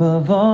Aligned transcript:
above 0.00 0.30
all 0.30 0.47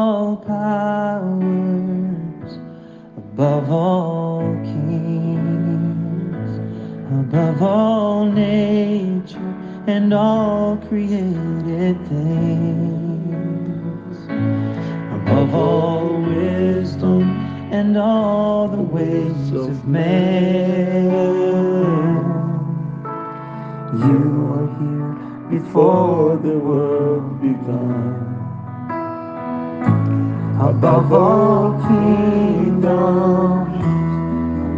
Above 31.04 31.20
all 31.20 31.72
kingdoms, 31.86 32.80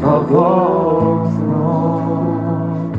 above 0.03 0.33
all 0.33 1.31
thrones, 1.37 2.99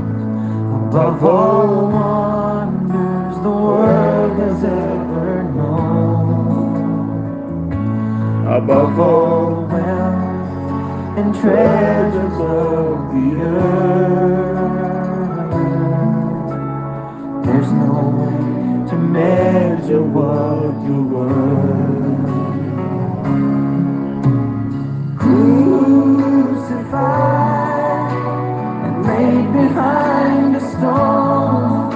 above 0.88 1.23
all 1.26 1.91
wonders 1.91 3.36
the 3.44 3.50
world 3.52 4.40
has 4.40 4.63
ever 4.63 5.44
known, 5.44 6.72
above 8.48 8.98
all 8.98 9.66
wealth 9.73 11.17
and 11.17 11.36
treasures 11.36 12.38
of 12.39 13.12
the 13.12 13.28
earth. 13.44 14.55
There's 17.45 17.72
no 17.73 17.92
way 18.20 18.39
to 18.89 18.95
measure 18.95 20.02
what 20.02 20.73
you 20.88 20.98
worth. 21.03 21.97
And 26.93 27.85
laid 29.05 29.52
behind 29.52 30.55
a 30.55 30.61
stone, 30.71 31.91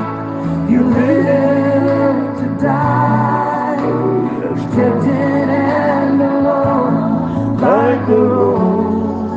you 0.70 0.84
lived 0.84 2.40
to 2.40 2.48
die, 2.62 3.80
rejected 4.44 5.50
and 5.50 6.22
alone, 6.22 7.58
like 7.58 8.10
a 8.10 8.12
rose 8.18 9.32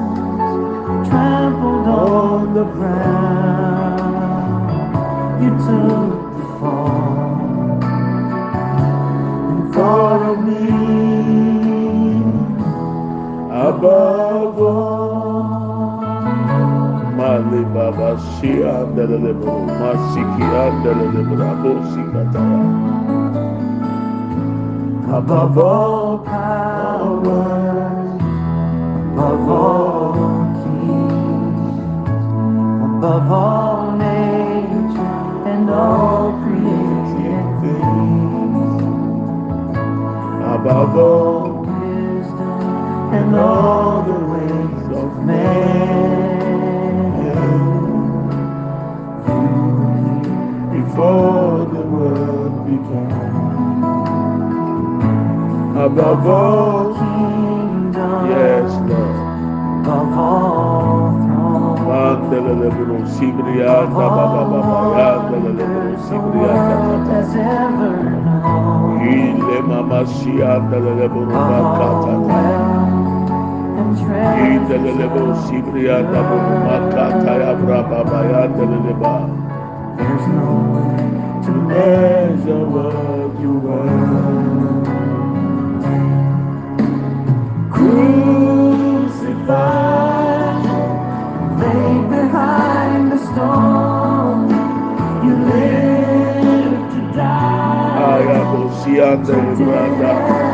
trampled 1.08 1.86
on 1.86 2.54
the 2.54 2.64
ground. 2.64 3.84
You 5.40 5.50
took 5.50 6.10
the 6.36 6.44
fall 6.58 7.78
and 9.50 9.62
thought 9.72 10.22
of 10.30 10.36
me 10.44 10.64
above 13.52 14.33
Above 25.06 25.58
all 25.58 26.18
powers, 26.18 28.22
above 29.12 29.50
all 29.50 30.14
kings, 30.64 31.92
above 32.96 33.32
all 33.32 33.92
nature 33.92 35.46
and 35.46 35.70
all 35.70 36.32
created 36.42 37.62
things, 37.62 38.82
Above 40.42 40.96
all, 40.96 41.62
wisdom 41.62 43.14
and 43.14 43.36
all 43.36 44.02
the 44.02 44.20
ways 44.32 44.98
of 44.98 45.24
man. 45.26 46.13
Before 50.94 51.66
the 51.74 51.80
world 51.90 52.66
began. 52.66 53.42
above 55.76 56.26
all, 56.26 56.94
Kingdom, 56.94 58.30
yes, 58.30 58.70
Lord. 58.88 59.16
above 59.82 60.14
all 60.14 61.10
ah, 61.10 61.26
thrones. 61.26 61.90
Lebro, 62.62 62.98
sibrianda 63.10 64.06
baba 64.16 64.42
baba, 64.50 65.02
andele 65.10 65.50
lebro, 65.58 65.98
sibrianda 66.06 67.06
has 67.10 67.34
ever 67.34 67.94
known. 68.22 69.02
Ile 69.02 69.58
mama 69.66 70.06
si 70.06 70.30
andele 70.52 70.94
lebro, 71.00 71.26
Of 71.26 71.34
all 71.34 72.06
makata. 72.06 72.14
wealth 72.28 73.30
and 73.78 73.98
Indele 74.46 74.92
lebro, 74.98 75.26
treasures, 75.34 75.50
sibrianda 75.50 76.20
baba, 76.22 76.54
makata 76.66 77.34
there's 79.96 80.26
no 80.28 80.50
way 80.72 80.96
to 81.46 81.52
measure 81.70 82.64
what 82.74 83.30
you 83.40 83.52
were. 83.64 85.04
Crucified, 89.44 90.64
laid 91.60 92.04
behind 92.10 93.12
the 93.12 93.18
stone, 93.18 94.48
you 95.24 95.34
lived 95.50 96.86
to 96.94 97.00
die. 97.16 97.98
Ayabo 98.10 98.60
si 98.80 98.92
andele 99.00 99.52
branda. 99.56 100.12
Like 100.14 100.53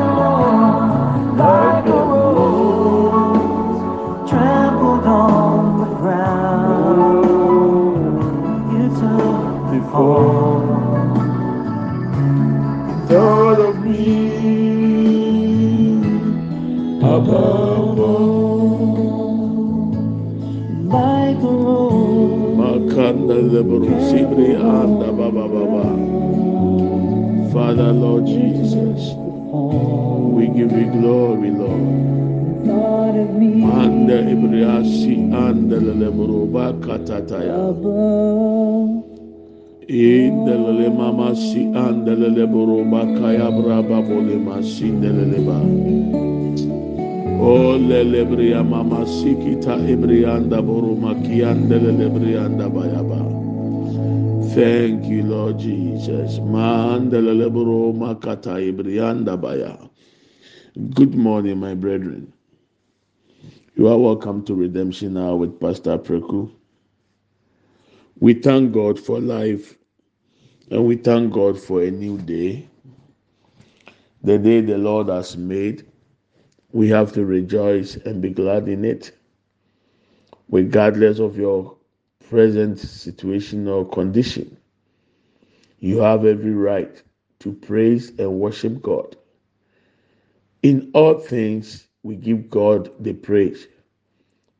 braba 44.19 44.61
bole. 44.61 45.71
O 47.39 47.77
lele 47.77 48.25
mama 48.63 49.05
sikita 49.05 49.77
ibrianda 49.89 50.61
boru 50.61 50.95
makianda 50.95 51.77
lele 51.79 52.09
bayaba. 52.69 53.21
Thank 54.55 55.05
you, 55.05 55.23
Lord 55.23 55.59
Jesus. 55.59 56.39
Mandela 56.39 57.33
lebro 57.33 57.93
makata 57.93 58.59
ibrianda 58.59 59.41
baya. 59.41 59.77
Good 60.95 61.15
morning, 61.15 61.59
my 61.59 61.75
brethren. 61.75 62.33
You 63.75 63.87
are 63.87 63.97
welcome 63.97 64.43
to 64.45 64.55
Redemption 64.55 65.17
Hour 65.17 65.37
with 65.37 65.59
Pastor 65.59 65.97
Preku. 65.97 66.51
We 68.19 68.35
thank 68.35 68.73
God 68.73 68.99
for 68.99 69.19
life 69.19 69.77
and 70.71 70.85
we 70.85 70.97
thank 70.97 71.33
God 71.33 71.59
for 71.59 71.83
a 71.83 71.91
new 71.91 72.17
day. 72.19 72.67
The 74.23 74.37
day 74.37 74.61
the 74.61 74.77
Lord 74.77 75.09
has 75.09 75.37
made, 75.37 75.85
we 76.73 76.89
have 76.89 77.13
to 77.13 77.25
rejoice 77.25 77.95
and 77.97 78.21
be 78.21 78.29
glad 78.31 78.67
in 78.67 78.85
it, 78.85 79.11
regardless 80.49 81.19
of 81.19 81.37
your 81.37 81.77
present 82.29 82.79
situation 82.79 83.67
or 83.67 83.87
condition, 83.87 84.57
you 85.79 85.99
have 85.99 86.25
every 86.25 86.53
right 86.53 87.01
to 87.39 87.53
praise 87.53 88.11
and 88.19 88.39
worship 88.39 88.81
God. 88.81 89.17
In 90.63 90.91
all 90.93 91.19
things, 91.19 91.87
we 92.03 92.15
give 92.15 92.49
God 92.49 92.91
the 93.03 93.13
praise, 93.13 93.67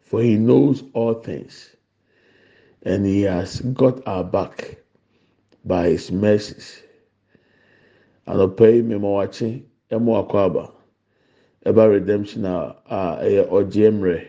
for 0.02 0.22
He 0.22 0.36
knows 0.38 0.84
all 0.94 1.16
things, 1.16 1.76
and 2.84 3.06
He 3.06 3.24
has 3.24 3.62
got 3.62 4.06
our 4.08 4.24
back 4.24 4.78
by 5.66 5.90
His 5.90 6.12
mercies. 6.12 6.84
Anɔpa 8.28 8.66
yi 8.74 8.82
mmemme 8.82 9.10
wakye 9.18 9.64
ɛmo 9.94 10.12
akɔ 10.22 10.38
aba. 10.46 10.64
Ɛba 11.66 11.90
redemption 11.92 12.46
a 12.46 12.76
a 12.86 13.00
ɛyɛ 13.26 13.44
ɔgye 13.50 13.92
mmerɛ. 13.92 14.28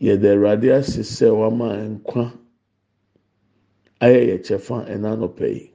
Yɛde 0.00 0.28
awurade 0.32 0.68
ase 0.78 1.00
sɛ 1.02 1.28
wama 1.30 1.68
nkwa 1.88 2.32
ayɛ 4.00 4.20
yɛ 4.28 4.36
kyɛfa 4.44 4.86
ɛna 4.88 5.12
anɔpa 5.16 5.46
yi. 5.54 5.70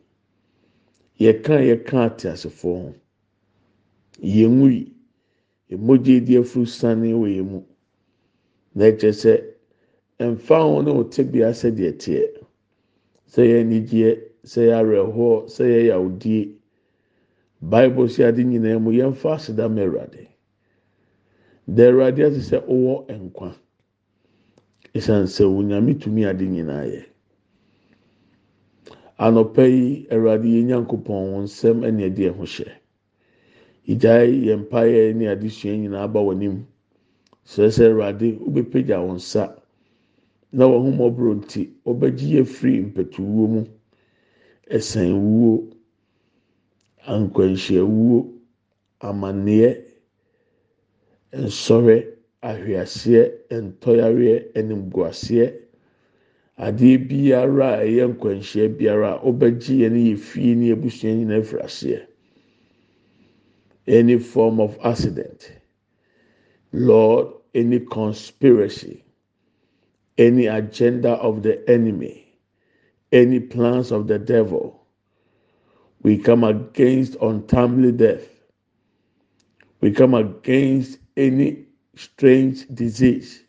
Yɛka 1.20 1.56
yɛka 1.70 2.06
ate 2.06 2.28
asefoɔ 2.30 2.82
ho. 2.82 2.94
Yɛn 4.22 4.50
mu 4.58 4.68
yi 4.68 4.94
emogye 5.70 6.20
di 6.26 6.36
afuru 6.38 6.66
sane 6.68 7.14
wɔ 7.14 7.28
yɛn 7.38 7.46
mu. 7.50 7.64
Na 8.74 8.86
ɛkyɛ 8.86 9.12
sɛ 9.14 9.34
mfa 10.20 10.58
ho 10.62 10.82
ne 10.82 10.92
wɔte 10.92 11.24
bea 11.32 11.50
sɛdeɛ 11.54 11.92
teɛ 12.00 12.24
sɛ 13.28 13.42
yɛ 13.46 13.62
anigyeɛ 13.62 14.22
sɛ 14.46 14.62
yɛ 14.70 14.74
awerɛhoɔ 14.80 15.48
sɛ 15.50 15.64
yɛ 15.74 15.80
yawdie 15.90 16.56
bible 17.62 18.08
si 18.10 18.24
ade 18.24 18.44
nyinaa 18.44 18.80
mu 18.80 18.92
yɛmfa 18.92 19.34
aseda 19.36 19.70
ma 19.70 19.82
awurade. 19.82 20.28
Da 21.68 21.84
awurade 21.90 22.22
ase 22.26 22.42
sɛ 22.52 22.62
ɔwɔ 22.68 23.08
nkwa. 23.10 23.56
Esan 24.94 25.26
sɛ 25.26 25.44
onyame 25.46 25.96
tumi 26.00 26.26
ade 26.26 26.46
nyinaa 26.46 26.86
yɛ. 26.86 27.02
Anɔpa 29.18 29.64
yi 29.66 30.08
awurade 30.12 30.46
yɛ 30.46 30.64
nyankopɔn 30.64 31.32
wɔn 31.34 31.44
nsɛm 31.44 31.78
ɛna 31.82 32.04
ɛde 32.10 32.24
ɛho 32.32 32.44
hyɛ. 32.46 32.72
Igyae 33.88 34.30
yɛn 34.46 34.60
mpaeɛ 34.68 35.16
ne 35.16 35.26
adesua 35.28 35.74
nyinaa 35.78 36.04
aba 36.04 36.20
wɔn 36.22 36.36
anim 36.38 36.68
sɛ 37.46 37.70
sɛ 37.72 37.90
awurade 37.92 38.38
wobɛpagya 38.40 38.98
wɔn 39.02 39.16
nsa. 39.16 39.56
Na 40.52 40.66
wɔn 40.68 40.82
ho 40.86 40.92
mmɔborɔ 40.92 41.34
nti 41.42 41.70
wɔbɛgye 41.86 42.28
yɛ 42.38 42.46
firi 42.46 42.82
mpɛtuwuo 42.92 43.48
mu. 43.50 43.66
Ɛsɛn 44.70 45.14
wuo 45.14 45.70
ankwanhyia 47.06 47.84
wuo 47.86 48.18
amanneɛ 49.00 49.70
nsɔhwɛ 51.46 51.96
ahweaseɛ 52.42 53.24
ntɔyareɛ 53.62 54.36
animguaseɛ 54.58 55.48
adeɛ 56.58 56.98
biara 57.08 57.68
a 57.80 57.84
ɛyɛ 57.86 58.04
nkwanhyia 58.14 58.66
biara 58.78 59.10
a 59.16 59.22
wɔbɛgye 59.26 59.74
yɛn 59.82 59.92
ne 59.94 60.02
yɛ 60.10 60.18
fie 60.18 60.56
ne 60.56 60.72
abusua 60.72 61.12
nyinaa 61.14 61.44
firi 61.44 61.62
aseɛ 61.64 62.02
any 63.88 64.18
form 64.18 64.60
of 64.60 64.78
accident 64.84 65.52
lord 66.72 67.28
any 67.54 67.80
conspiracy 67.80 69.04
any 70.18 70.48
agenda 70.48 71.12
of 71.22 71.44
the 71.44 71.62
enemy 71.70 72.25
any 73.12 73.40
plans 73.40 73.92
of 73.92 74.08
the 74.08 74.20
devil. 74.20 74.86
We 76.04 76.18
come 76.18 76.44
against 76.44 77.16
untimely 77.22 77.92
death. 77.92 78.24
We 79.82 79.92
come 79.92 80.14
against 80.16 81.00
any 81.18 81.66
strange 81.96 82.68
disease. 82.74 83.44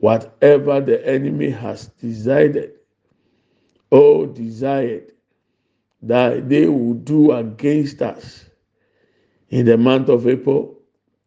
Whatever 0.00 0.80
the 0.80 1.06
enemy 1.08 1.50
has 1.50 1.88
decided 2.00 2.72
or 3.90 4.26
desired 4.26 5.12
that 6.02 6.48
they 6.48 6.68
will 6.68 6.94
do 6.94 7.32
against 7.32 8.02
us. 8.02 8.44
In 9.50 9.66
the 9.66 9.78
month 9.78 10.10
of 10.10 10.28
April, 10.28 10.78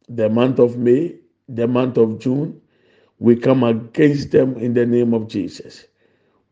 the 0.09 0.29
month 0.29 0.59
of 0.59 0.77
May, 0.77 1.15
the 1.49 1.67
month 1.67 1.97
of 1.97 2.19
June, 2.19 2.61
we 3.19 3.37
come 3.37 3.63
against 3.65 4.31
them 4.31 4.57
in 4.57 4.75
the 4.75 4.85
name 4.85 5.15
of 5.15 5.29
Jesus. 5.29 5.86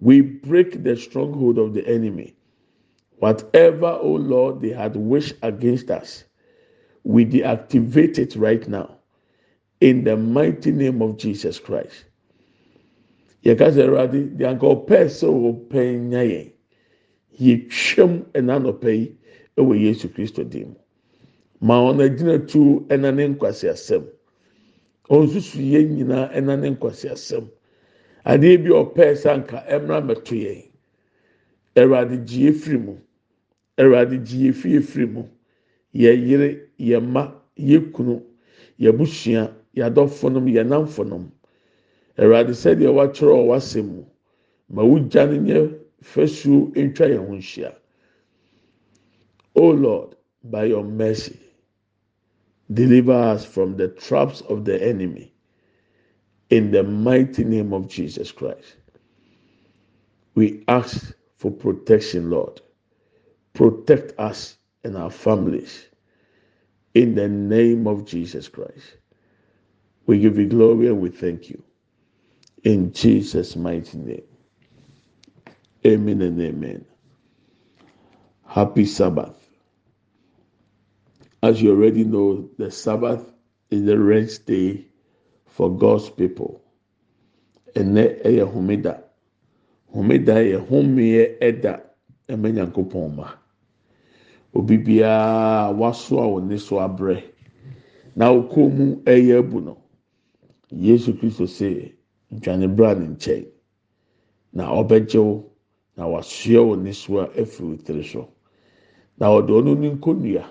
We 0.06 0.22
break 0.22 0.84
the 0.84 0.96
stronghold 0.96 1.58
of 1.58 1.74
the 1.74 1.84
enemy. 1.88 2.36
Whatever, 3.18 3.98
oh 4.00 4.12
Lord, 4.14 4.62
they 4.62 4.70
had 4.70 4.96
wished 4.96 5.34
against 5.42 5.90
us, 5.90 6.26
we 7.04 7.26
deactivate 7.26 8.20
it 8.20 8.36
right 8.36 8.68
now. 8.68 9.00
In 9.82 10.04
the 10.04 10.16
mighty 10.16 10.72
name 10.72 11.02
of 11.02 11.18
Jesus 11.18 11.58
Christ. 11.58 12.06
yɛka 13.44 13.72
sɛ 13.74 13.82
awurade 13.88 14.38
deɛ 14.38 14.46
anka 14.54 14.66
ɔpɛɛ 14.76 15.06
sɛ 15.10 15.28
ɔpɛ 15.50 15.82
nya 16.10 16.22
yɛn 16.22 16.52
yɛtwam 17.42 18.26
ɛna 18.34 18.54
anɔpɛ 18.62 18.90
yi 19.00 19.18
ɛwɔ 19.58 19.82
yesu 19.82 20.08
kristo 20.10 20.44
dim. 20.48 20.76
Ma 21.62 21.82
wɔn 21.82 21.98
agyina 22.06 22.38
tuo 22.48 22.82
ɛna 22.90 23.10
ne 23.16 23.28
nkwasi 23.34 23.70
asɛm 23.74 24.06
ɔnsusu 25.10 25.62
yɛn 25.62 25.98
nyinaa 25.98 26.30
ɛna 26.34 26.60
ne 26.62 26.70
adeɛ 28.26 28.58
bi 28.64 28.70
ɔpɛɛ 28.72 29.16
sɛ 29.16 29.30
anka 29.34 29.58
ɛmra 29.70 30.02
mɛto 30.08 30.36
yɛn. 30.36 30.64
Awurade 31.76 32.18
gye 32.28 32.50
efiri 32.50 32.78
mu. 32.86 32.96
Awurade 33.78 34.18
gye 34.26 34.50
efiri 34.50 34.78
efiri 34.80 35.06
mu. 35.14 35.24
Yɛ 35.94 36.12
yere 36.28 36.50
yɛ 36.80 37.00
mma 37.02 37.34
yɛ 37.58 37.92
kunu 37.94 38.22
yɛ 38.80 38.92
busua 38.98 39.54
yɛ 39.76 39.84
adɔfonom 39.90 40.46
yɛ 40.48 40.64
namfonom 40.68 41.32
awurade 42.18 42.54
sɛdeɛ 42.54 42.92
wakyerɛ 42.94 43.34
wɔ 43.34 43.46
w'asɛm 43.50 43.86
mu 43.96 44.04
ma 44.70 44.84
wogya 44.84 45.26
no 45.30 45.36
nyɛ 45.38 45.60
fasuo 46.02 46.72
ntwa 46.76 47.06
yɛn 47.08 47.28
ho 47.28 47.34
nhyia. 47.36 47.76
O 49.56 49.72
lord 49.72 50.16
by 50.44 50.66
your 50.66 50.84
mercy 50.84 51.40
deliver 52.74 53.14
us 53.14 53.46
from 53.46 53.78
the 53.78 53.88
traps 53.90 54.42
of 54.50 54.66
the 54.66 54.82
enemy 54.82 55.34
in 56.50 56.72
the 56.72 56.84
mighty 56.84 57.44
name 57.44 57.74
of 57.74 57.88
jesus 57.90 58.32
christ 58.32 58.76
we 60.36 60.64
ask 60.68 61.14
for 61.38 61.52
protection 61.52 62.30
lord 62.30 62.62
protect 63.54 64.20
us 64.20 64.58
and 64.84 64.98
our 64.98 65.12
families 65.12 65.86
in 66.96 67.16
the 67.16 67.28
name 67.30 67.88
of 67.88 68.06
jesus 68.06 68.48
christ 68.50 68.98
we 70.08 70.20
give 70.20 70.38
you 70.40 70.48
glory 70.48 70.88
and 70.88 71.00
we 71.02 71.10
thank 71.10 71.50
you 71.50 71.62
in 72.64 72.94
Jesus' 72.94 73.56
mighty 73.56 73.98
name. 73.98 74.24
Amen 75.86 76.22
and 76.22 76.42
amen. 76.42 76.86
Happy 78.48 78.86
Sabbath. 78.86 79.36
As 81.44 81.62
you 81.62 81.72
already 81.72 82.04
know, 82.06 82.50
the 82.58 82.72
Sabbath 82.72 83.26
is 83.72 83.86
the 83.86 84.00
rest 84.00 84.46
day 84.48 84.88
for 85.56 85.70
God's 85.78 86.10
people. 86.10 86.62
Ɛnɛ 87.76 88.04
ɛyɛ 88.28 88.44
homeda. 88.54 88.94
Homeda 89.94 90.36
yɛ 90.52 90.58
homeɛ 90.68 91.40
ɛda 91.40 91.74
ɛmɛ 92.28 92.48
nyankopɔn 92.56 93.16
ma. 93.16 93.28
Obi 94.54 94.78
biara 94.78 95.72
waso. 95.72 96.16
Na 98.18 98.26
okɔn 98.32 98.74
mu 98.78 98.96
ɛyɛ. 99.06 99.76
Yesu 100.72 101.14
Kristo 101.14 101.46
sɛ 101.48 101.94
dwane 102.42 102.68
bra 102.76 102.94
ne 102.94 103.06
nkyɛn 103.16 103.48
na 104.54 104.64
ɔbɛgye 104.68 105.20
wo 105.24 105.52
na 105.96 106.04
wasoɛ 106.08 106.94
so 106.94 107.20
a 107.20 107.28
afiri 107.30 108.16
wo 108.16 108.30
na 109.18 109.28
ɔde 109.28 109.52
ɔno 109.54 110.20
ne 110.20 110.44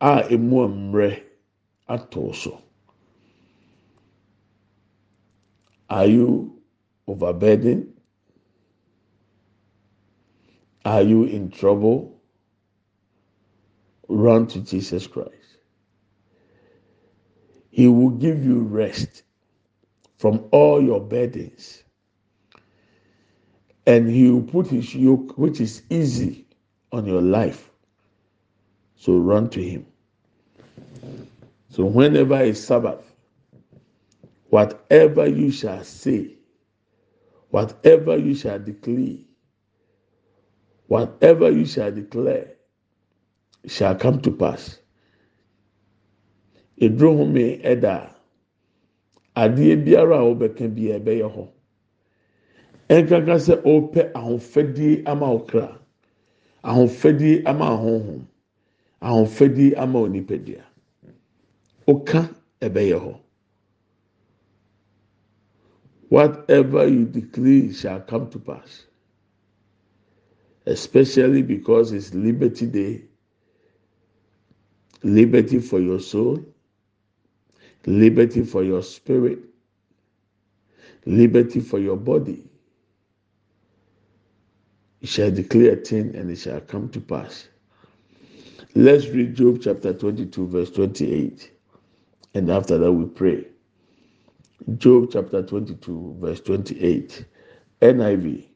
a 0.00 0.26
emu 0.30 0.68
mmerɛ 0.68 1.22
so 2.34 2.58
are 5.92 6.06
you 6.06 6.28
overburdened 7.06 7.86
are 10.84 11.02
you 11.02 11.24
in 11.24 11.50
trouble 11.50 12.20
run 14.08 14.46
to 14.46 14.60
jesus 14.60 15.06
christ 15.06 15.58
he 17.70 17.88
will 17.88 18.10
give 18.10 18.44
you 18.44 18.60
rest 18.60 19.22
from 20.22 20.44
all 20.52 20.80
your 20.80 21.00
burdens. 21.00 21.82
And 23.86 24.08
he 24.08 24.30
will 24.30 24.42
put 24.42 24.68
his 24.68 24.94
yoke, 24.94 25.36
which 25.36 25.60
is 25.60 25.82
easy, 25.90 26.46
on 26.92 27.06
your 27.06 27.22
life. 27.22 27.70
So 28.94 29.16
run 29.18 29.50
to 29.50 29.60
him. 29.60 29.86
So 31.70 31.84
whenever 31.84 32.40
is 32.42 32.62
Sabbath, 32.64 33.11
whatever 34.52 35.26
you 35.26 35.50
shall 35.50 35.82
say, 35.82 36.36
whatever 37.48 38.18
you 38.18 38.34
shall 38.34 38.58
declare, 38.58 39.16
whatever 40.88 41.50
you 41.50 41.64
shall 41.64 41.90
declare, 41.90 42.52
shall 43.66 43.94
come 43.94 44.20
to 44.20 44.30
pass. 44.30 44.78
Edrohome 46.80 47.64
Eda. 47.64 48.12
adeɛ 49.34 49.76
biara 49.84 50.18
a 50.20 50.24
wɔbɛka 50.28 50.68
bi 50.74 50.82
ɛbɛyɛ 50.98 51.28
hɔ 51.34 51.44
ɛnkaka 52.88 53.34
sɛ 53.46 53.54
ɔpɛ 53.64 54.12
ahofadie 54.12 55.02
ama 55.06 55.26
ɔkra 55.36 55.78
ahofadie 56.62 57.42
ama 57.46 57.64
ahohom 57.72 58.26
ahofadie 59.00 59.74
ama 59.76 59.98
onipadua 60.00 60.64
ɔka 61.88 62.28
ɛbɛyɛ 62.60 62.98
hɔ 63.00 63.21
whatever 66.12 66.86
you 66.88 67.04
decree 67.06 67.72
shall 67.72 68.00
come 68.00 68.28
to 68.30 68.38
pass 68.38 68.84
especially 70.66 71.42
because 71.42 71.92
it's 71.92 72.14
liberty 72.14 72.66
day 72.66 73.02
liberty 75.02 75.58
for 75.60 75.80
your 75.80 76.00
soul 76.00 76.44
liberty 77.86 78.44
for 78.44 78.62
your 78.62 78.82
spirit, 78.82 79.40
liberty 81.06 81.60
for 81.60 81.78
your 81.78 81.96
body. 81.96 82.44
You 85.00 85.08
shall 85.08 85.30
declare 85.30 85.72
a 85.72 85.76
thing 85.76 86.14
and 86.14 86.30
it 86.30 86.36
shall 86.36 86.60
come 86.60 86.88
to 86.90 87.00
pass. 87.00 87.48
Let's 88.74 89.08
read 89.08 89.34
Job 89.34 89.58
chapter 89.62 89.92
22, 89.92 90.46
verse 90.48 90.70
28. 90.70 91.50
And 92.34 92.50
after 92.50 92.78
that, 92.78 92.92
we 92.92 93.06
pray. 93.06 93.46
Job 94.78 95.10
chapter 95.12 95.42
22, 95.42 96.18
verse 96.20 96.40
28. 96.40 97.26
NIV. 97.82 98.46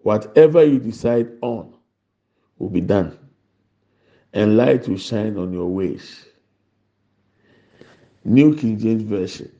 Whatever 0.00 0.64
you 0.64 0.78
decide 0.78 1.30
on 1.42 1.74
will 2.58 2.70
be 2.70 2.80
done, 2.80 3.18
and 4.32 4.56
light 4.56 4.88
will 4.88 4.96
shine 4.98 5.36
on 5.36 5.52
your 5.52 5.68
ways. 5.68 6.26
New 8.24 8.54
King 8.56 8.78
James 8.78 9.02
Version. 9.02 9.50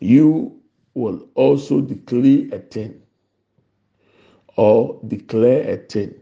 You 0.00 0.60
will 0.94 1.28
also 1.34 1.80
declare 1.80 2.48
a 2.52 2.58
thing 2.58 3.02
or 4.56 5.00
declare 5.08 5.68
a 5.70 5.76
thing, 5.78 6.14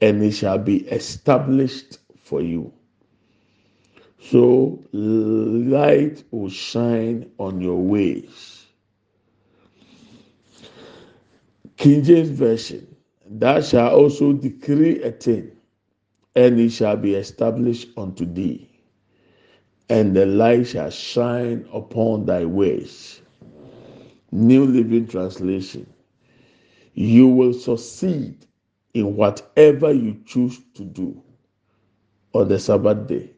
and 0.00 0.22
it 0.22 0.32
shall 0.32 0.58
be 0.58 0.86
established 0.88 1.98
for 2.16 2.40
you. 2.42 2.72
So 4.20 4.84
light 4.92 6.24
will 6.30 6.50
shine 6.50 7.30
on 7.38 7.60
your 7.60 7.80
ways. 7.80 8.66
King 11.76 12.02
James 12.04 12.30
Version. 12.30 12.96
Thou 13.28 13.60
shalt 13.60 13.94
also 13.94 14.32
decree 14.32 15.02
a 15.02 15.12
thing, 15.12 15.52
and 16.36 16.60
it 16.60 16.70
shall 16.70 16.96
be 16.96 17.14
established 17.14 17.88
unto 17.96 18.26
thee 18.26 18.68
and 19.88 20.14
the 20.14 20.26
light 20.26 20.66
shall 20.66 20.90
shine 20.90 21.66
upon 21.72 22.26
thy 22.26 22.44
ways. 22.44 23.22
New 24.32 24.66
Living 24.66 25.06
Translation. 25.06 25.86
You 26.94 27.28
will 27.28 27.54
succeed 27.54 28.46
in 28.94 29.16
whatever 29.16 29.92
you 29.92 30.20
choose 30.26 30.60
to 30.74 30.84
do 30.84 31.22
on 32.34 32.48
the 32.48 32.58
Sabbath 32.58 33.06
day. 33.08 33.32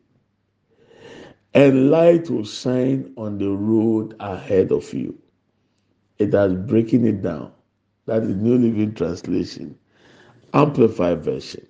And 1.54 1.90
light 1.90 2.30
will 2.30 2.45
shine 2.45 3.12
on 3.16 3.38
the 3.38 3.50
road 3.50 4.16
ahead 4.21 4.73
of 4.73 4.92
you. 4.95 5.19
It 6.19 6.33
has 6.35 6.54
breaking 6.54 7.07
it 7.07 7.23
down. 7.23 7.52
That 8.07 8.23
is 8.25 8.37
New 8.37 8.59
Living 8.59 8.95
Translation. 8.95 9.78
Amplified 10.54 11.25
version. 11.25 11.66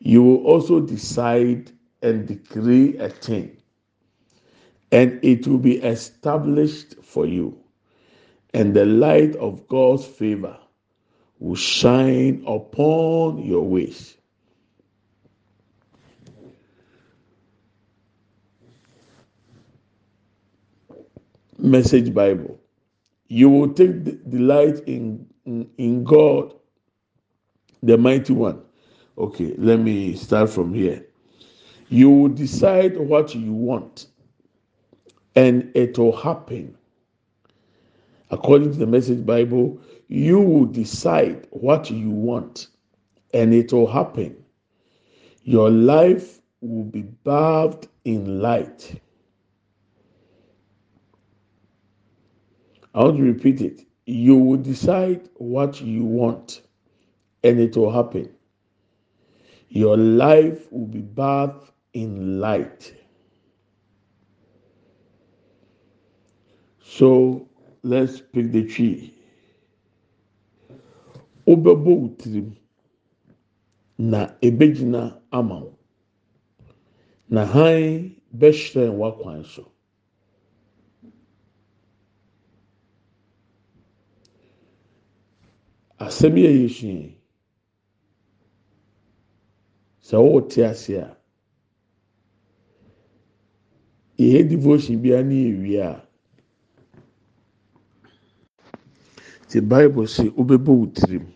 You 0.00 0.22
will 0.22 0.44
also 0.46 0.80
decide 0.80 1.72
and 2.02 2.26
decree 2.26 2.96
a 2.98 3.08
thing 3.10 3.56
and 4.92 5.20
it 5.24 5.46
will 5.46 5.58
be 5.58 5.76
established 5.78 6.96
for 7.02 7.26
you. 7.26 7.58
And 8.54 8.74
the 8.74 8.86
light 8.86 9.36
of 9.36 9.68
God's 9.68 10.06
favor 10.06 10.58
will 11.40 11.56
shine 11.56 12.44
upon 12.46 13.44
your 13.44 13.62
ways. 13.62 14.15
Message 21.58 22.12
Bible. 22.12 22.58
You 23.28 23.48
will 23.48 23.72
take 23.72 24.04
delight 24.30 24.80
in, 24.86 25.26
in, 25.44 25.68
in 25.78 26.04
God, 26.04 26.54
the 27.82 27.96
mighty 27.96 28.32
one. 28.32 28.62
Okay, 29.18 29.54
let 29.58 29.80
me 29.80 30.14
start 30.16 30.50
from 30.50 30.74
here. 30.74 31.04
You 31.88 32.10
will 32.10 32.28
decide 32.28 32.96
what 32.96 33.34
you 33.34 33.52
want 33.52 34.06
and 35.34 35.70
it 35.74 35.98
will 35.98 36.16
happen. 36.16 36.76
According 38.30 38.72
to 38.72 38.78
the 38.78 38.86
Message 38.86 39.24
Bible, 39.24 39.80
you 40.08 40.40
will 40.40 40.66
decide 40.66 41.46
what 41.50 41.90
you 41.90 42.10
want 42.10 42.68
and 43.32 43.54
it 43.54 43.72
will 43.72 43.86
happen. 43.86 44.36
Your 45.42 45.70
life 45.70 46.40
will 46.60 46.84
be 46.84 47.02
bathed 47.02 47.88
in 48.04 48.40
light. 48.40 49.00
I 52.96 53.00
want 53.00 53.18
to 53.18 53.24
repeat 53.24 53.60
it. 53.60 53.82
You 54.06 54.36
will 54.36 54.56
decide 54.56 55.28
what 55.36 55.82
you 55.82 56.02
want 56.02 56.62
and 57.44 57.60
it 57.60 57.76
will 57.76 57.92
happen. 57.92 58.30
Your 59.68 59.98
life 59.98 60.72
will 60.72 60.86
be 60.86 61.02
bathed 61.02 61.72
in 61.92 62.40
light. 62.40 62.94
So 66.82 67.46
let's 67.82 68.22
pick 68.22 68.50
the 68.52 68.64
tree. 68.64 69.12
Wobɛbɔ 71.46 71.84
wo 71.84 72.52
na 73.98 74.28
ebegyina 74.40 75.20
ama 75.32 75.60
wo. 75.60 75.78
Na 77.28 77.44
hann 77.44 78.16
bɛhyerɛn 78.36 78.96
w'akwan 78.96 79.44
so. 79.44 79.70
Asɛm 85.98 86.36
yi 86.36 86.46
a 86.46 86.50
yɛsua 86.50 86.92
yi, 87.00 87.18
sɛ 90.00 90.16
wɔwɔ 90.16 90.48
te 90.50 90.62
ase 90.64 90.94
a, 91.00 91.16
yɛyɛ 94.18 94.48
devotion 94.48 95.00
biara 95.02 95.22
ne 95.24 95.34
yɛwie 95.50 95.80
a. 95.80 96.06
te 99.48 99.60
bible 99.60 100.06
sɛ 100.06 100.24
wobɛbɔ 100.36 100.70
wo 100.78 100.86
tirim 100.86 101.26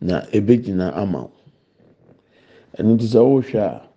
na 0.00 0.22
ebegyina 0.32 0.90
ama 0.96 1.20
wo 1.28 1.32
ɛno 2.78 2.94
nti 2.96 3.06
sɛ 3.06 3.20
wohwɛ 3.20 3.58
a 3.60 3.88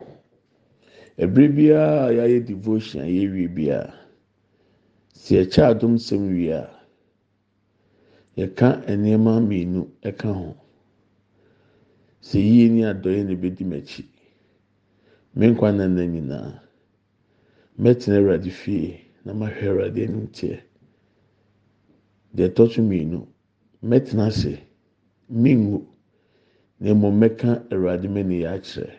ɛberɛ 1.24 1.48
biara 1.56 2.08
a 2.08 2.12
yɛayɛ 2.18 2.46
devotion 2.46 3.02
a 3.02 3.08
yɛwie 3.08 3.48
biara 3.56 3.94
sɛ 5.16 5.32
yɛkyɛ 5.40 5.64
adom 5.72 5.96
sɛm 5.98 6.30
wie 6.36 6.50
a 6.52 6.70
yɛka 8.38 8.68
nneɛma 8.96 9.34
mmienu 9.42 9.82
ɛka 10.10 10.30
ho. 10.34 10.56
Sɛ 12.22 12.40
yie 12.40 12.70
ne 12.70 12.82
adɔeɛ 12.92 13.24
na 13.26 13.32
ebedi 13.34 13.64
m'akyi. 13.66 14.04
Me 15.36 15.48
nkwa 15.52 15.72
nana 15.76 16.04
nyinaa. 16.06 16.62
Mɛtena 17.80 18.18
awurade 18.18 18.50
fie 18.52 19.00
na 19.26 19.34
mahwɛ 19.34 19.68
awurade 19.70 20.04
anim 20.04 20.28
teɛ. 20.28 20.60
deɛ 22.36 22.48
ɛtɔ 22.50 22.72
so 22.72 22.82
mmienu 22.82 23.28
mɛtena 23.84 24.28
ase 24.28 24.58
mingu 25.30 25.86
na 26.80 26.94
mmom 26.94 27.20
mɛka 27.22 27.50
awurade 27.72 28.08
mɛni 28.10 28.42
yɛ 28.44 28.50
akyerɛ. 28.56 28.94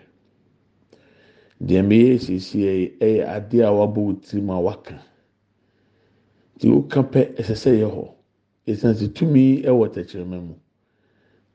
Deɛ 1.60 1.82
meyɛ 1.88 2.14
esiesie 2.14 2.66
yɛ 2.66 2.98
ɛyɛ 3.00 3.22
adeɛ 3.36 3.62
a 3.66 3.72
wabɔ 3.72 4.00
wɔ 4.06 4.20
tirim 4.22 4.50
a 4.50 4.60
waka. 4.60 4.96
Deɛ 6.58 6.70
woka 6.74 7.02
pɛ 7.02 7.20
ɛsɛ 7.38 7.54
sɛ 7.62 7.70
yɛ 7.80 7.88
hɔ. 7.90 8.14
Esan 8.66 8.94
tumi 9.14 9.62
ɛwɔ 9.68 9.84
tɛkyerɛma 9.94 10.38
mu. 10.46 10.54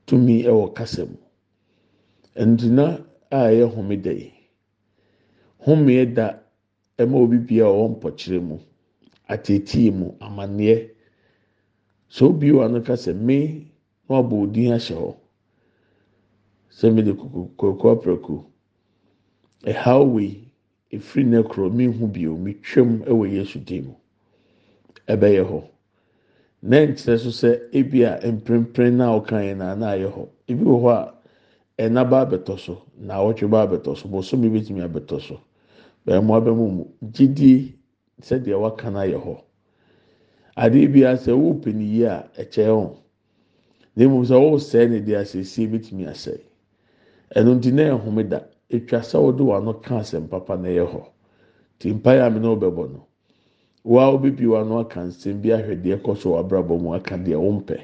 Tumi 0.06 0.42
ɛwɔ 0.44 0.74
kasa 0.76 1.04
mu. 1.06 1.16
Ɛntina 2.36 3.04
a 3.30 3.36
ɛyɛ 3.50 3.64
homeda 3.74 4.12
yi 4.12 4.32
homeɛ 5.66 6.14
da 6.14 6.38
ɛma 6.98 7.16
obi 7.22 7.38
bia 7.38 7.64
ɔwɔ 7.64 7.88
mpɔkyerɛ 8.00 8.40
mu 8.42 8.58
ateetie 9.28 9.90
mu 9.92 10.14
amaneɛ. 10.20 10.90
sɛ 12.10 12.24
obi 12.26 12.50
wa 12.52 12.66
no 12.68 12.80
ka 12.82 12.94
sɛ 12.94 13.14
me 13.14 13.70
na 14.08 14.16
wabɔ 14.22 14.42
odin 14.42 14.72
ahyɛ 14.72 14.94
hɔ. 14.96 15.16
Sɛ 16.70 16.94
me 16.94 17.02
de 17.02 17.12
koko 17.14 17.94
aprɛko 17.94 18.44
ɛhaw 19.64 20.04
wei 20.12 20.52
efiri 20.92 21.24
ne 21.26 21.42
korɔ 21.42 21.70
me 21.72 21.84
hu 21.86 22.06
bio 22.06 22.36
me 22.36 22.54
twam 22.54 23.02
ɛwɔ 23.04 23.30
yesu 23.32 23.58
dim 23.64 23.94
ɛbɛyɛ 25.08 25.42
hɔ. 25.50 25.70
Na 26.62 26.76
nkyerɛ 26.86 27.18
so 27.18 27.30
sɛ 27.30 27.70
ebi 27.72 28.04
a 28.04 28.20
mprempren 28.32 28.96
na 28.96 29.16
ɔka 29.16 29.36
yɛn 29.40 29.56
na 29.58 29.72
ana 29.72 29.86
ayɛ 29.96 30.08
hɔ. 30.12 30.28
Ebi 30.48 30.64
wɔ 30.64 30.76
hɔ 30.82 30.90
a 30.92 31.14
ɛna 31.82 32.04
ba 32.10 32.20
abɛtɔ 32.26 32.58
so 32.58 32.82
na 32.98 33.14
awɔtwe 33.16 33.48
ba 33.50 33.66
abɛtɔ 33.66 33.96
so 33.96 34.08
bosomi 34.08 34.48
betumi 34.50 34.80
abɛtɔ 34.84 35.20
so. 35.20 35.40
Bɛn 36.06 36.24
mo 36.24 36.34
abɛmo 36.40 36.70
mu 36.70 36.84
gyidie 37.12 37.72
sɛdeɛ 38.20 38.60
waka 38.60 38.90
no 38.90 38.98
ayɛ 38.98 39.18
hɔ. 39.24 39.40
Adeɛ 40.56 40.92
bi 40.92 41.00
asɛ 41.04 41.32
wɔpɛ 41.32 41.74
ne 41.74 41.84
yie 41.84 42.04
a 42.04 42.28
ɛkyɛ 42.36 42.68
wɔn. 42.68 42.96
Na 43.96 44.04
emu 44.04 44.24
sɛ 44.24 44.36
wɔresɛe 44.36 44.90
ne 44.90 45.00
deɛ 45.00 45.16
asiesie 45.20 45.66
betumi 45.66 46.04
asɛe. 46.06 46.40
Ɛno 47.34 47.56
nti 47.56 47.72
na 47.72 47.96
ɛhome 47.96 48.28
da. 48.28 48.40
Etwa 48.68 49.00
sɛ 49.00 49.16
wɔde 49.18 49.40
wɔn 49.40 49.56
ano 49.62 49.72
ka 49.80 49.98
asɛm 50.00 50.28
papa 50.28 50.56
na 50.58 50.68
ɛyɛ 50.68 50.86
hɔ. 50.92 51.04
Te 51.78 51.90
mpaeɛ 51.94 52.26
a 52.26 52.30
mi 52.30 52.40
na 52.40 52.48
ɔbɛbɔ 52.54 52.92
no 52.92 53.06
wɔn 53.84 54.02
a 54.02 54.10
wɔbɛbi 54.12 54.44
wɔn 54.46 54.60
ano 54.62 54.78
aka 54.80 55.00
nsɛm 55.00 55.40
bi 55.42 55.48
ahwɛ 55.52 55.74
deɛ 55.82 55.96
ɛkɔ 56.00 56.16
so 56.16 56.30
wɔ 56.30 56.38
abrabɔ 56.44 56.78
mu 56.82 56.94
aka 56.94 57.16
deɛ 57.16 57.36
wɔmpɛ 57.36 57.78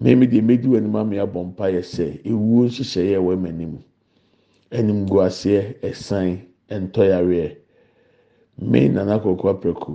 mmɛmi 0.00 0.26
deɛ 0.30 0.42
mɛdi 0.42 0.66
wɔn 0.68 0.76
anim 0.78 0.96
ama 0.96 1.16
abɔ 1.26 1.40
mpaeɛ 1.54 1.82
sɛ 1.82 2.20
ewuo 2.24 2.66
nhyehyɛeɛ 2.66 3.16
ɛwɔ 3.18 3.32
ɛmɛ 3.36 3.48
anim. 3.48 3.78
Ɛnim 4.70 5.08
gu 5.08 5.16
aseɛ 5.26 5.80
ɛsan 5.82 6.40
ɛntɔyareɛ. 6.68 7.56
Me 8.58 8.88
nana 8.88 9.18
kɔkɔ 9.18 9.46
apɛko 9.54 9.92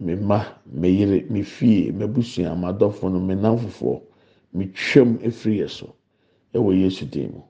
me 0.00 0.14
mma 0.16 0.44
me 0.66 0.88
yere 0.90 1.24
me 1.30 1.42
fie 1.42 1.90
me 1.92 2.06
busua 2.06 2.54
me 2.54 2.66
adɔfo 2.68 3.10
no 3.10 3.18
me 3.20 3.34
nan 3.34 3.56
fofoɔ 3.58 4.02
me 4.52 4.66
twɛm 4.66 5.18
efiri 5.22 5.56
yɛ 5.62 5.68
so 5.70 5.94
ɛwɔ 6.52 6.70
yesu 6.82 7.06
dim 7.10 7.32
mu. 7.32 7.42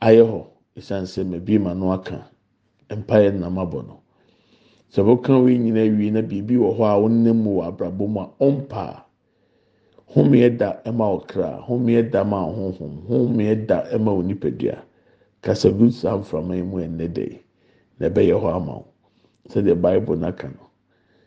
Ayɛ 0.00 0.22
hɔ 0.30 0.46
esan 0.76 1.02
sɛ 1.04 1.26
me 1.26 1.38
bi 1.40 1.58
ma 1.58 1.72
no 1.74 1.90
aka 1.92 2.30
mpaeɛ 2.90 3.34
nam 3.38 3.56
abɔ 3.58 3.86
no. 3.86 4.00
Sɛ 4.92 5.00
wɔka 5.04 5.32
wɔn 5.42 5.58
nyinaa 5.64 5.88
wie 5.98 6.10
na 6.10 6.22
biribi 6.22 6.56
wɔ 6.56 6.70
hɔ 6.76 6.84
a 6.84 6.96
wɔnam 7.02 7.36
mu 7.42 7.50
wɔ 7.58 7.62
abrabɔ 7.68 8.04
mu 8.08 8.20
a 8.20 8.26
ɔmpa 8.40 9.04
homeɛ 10.14 10.56
da 10.58 10.80
ɛma 10.84 11.04
ɔkra 11.16 11.60
homeɛ 11.66 12.10
da 12.10 12.24
ma 12.24 12.46
ɔhohom 12.48 13.06
homeɛ 13.08 13.66
da 13.66 13.84
ɛma 13.92 14.10
onipadua 14.18 14.82
kasa 15.42 15.70
gu 15.70 15.90
saa 15.90 16.16
mframa 16.16 16.56
yi 16.56 16.62
mu 16.62 16.76
ɛnɛ 16.78 17.06
dɛ 17.12 17.38
na 17.98 18.08
ɛbɛyɛ 18.08 18.34
hɔ 18.40 18.48
ama 18.56 18.72
wo. 18.72 18.86
Sɛdeɛ 19.48 19.80
bible 19.80 20.16
n'aka 20.16 20.48
no 20.48 20.64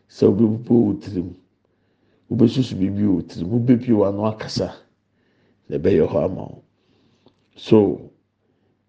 sɛ 0.08 0.26
wobɛbubu 0.26 0.74
wɔ 0.86 1.00
tirim 1.02 1.30
wobɛsusu 2.30 2.74
biribi 2.78 3.04
wɔ 3.06 3.22
tirim 3.28 3.48
wobɛpie 3.50 3.94
wɔ 3.94 4.08
ano 4.08 4.24
akasa 4.26 4.74
na 5.68 5.76
ɛbɛyɛ 5.78 6.06
hɔ 6.08 6.24
ama 6.24 6.42
wo. 6.42 6.62
So 7.56 8.10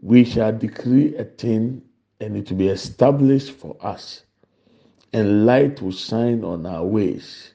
we 0.02 0.24
shall 0.24 0.52
decree 0.58 1.16
a 1.16 1.24
thing 1.26 1.82
and 2.20 2.36
it 2.38 2.50
will 2.50 2.58
be 2.58 2.68
established 2.68 3.52
for 3.52 3.76
us 3.82 4.24
and 5.14 5.46
light 5.46 5.82
will 5.82 5.92
shine 5.92 6.44
on 6.44 6.66
our 6.66 6.86
ways. 6.86 7.54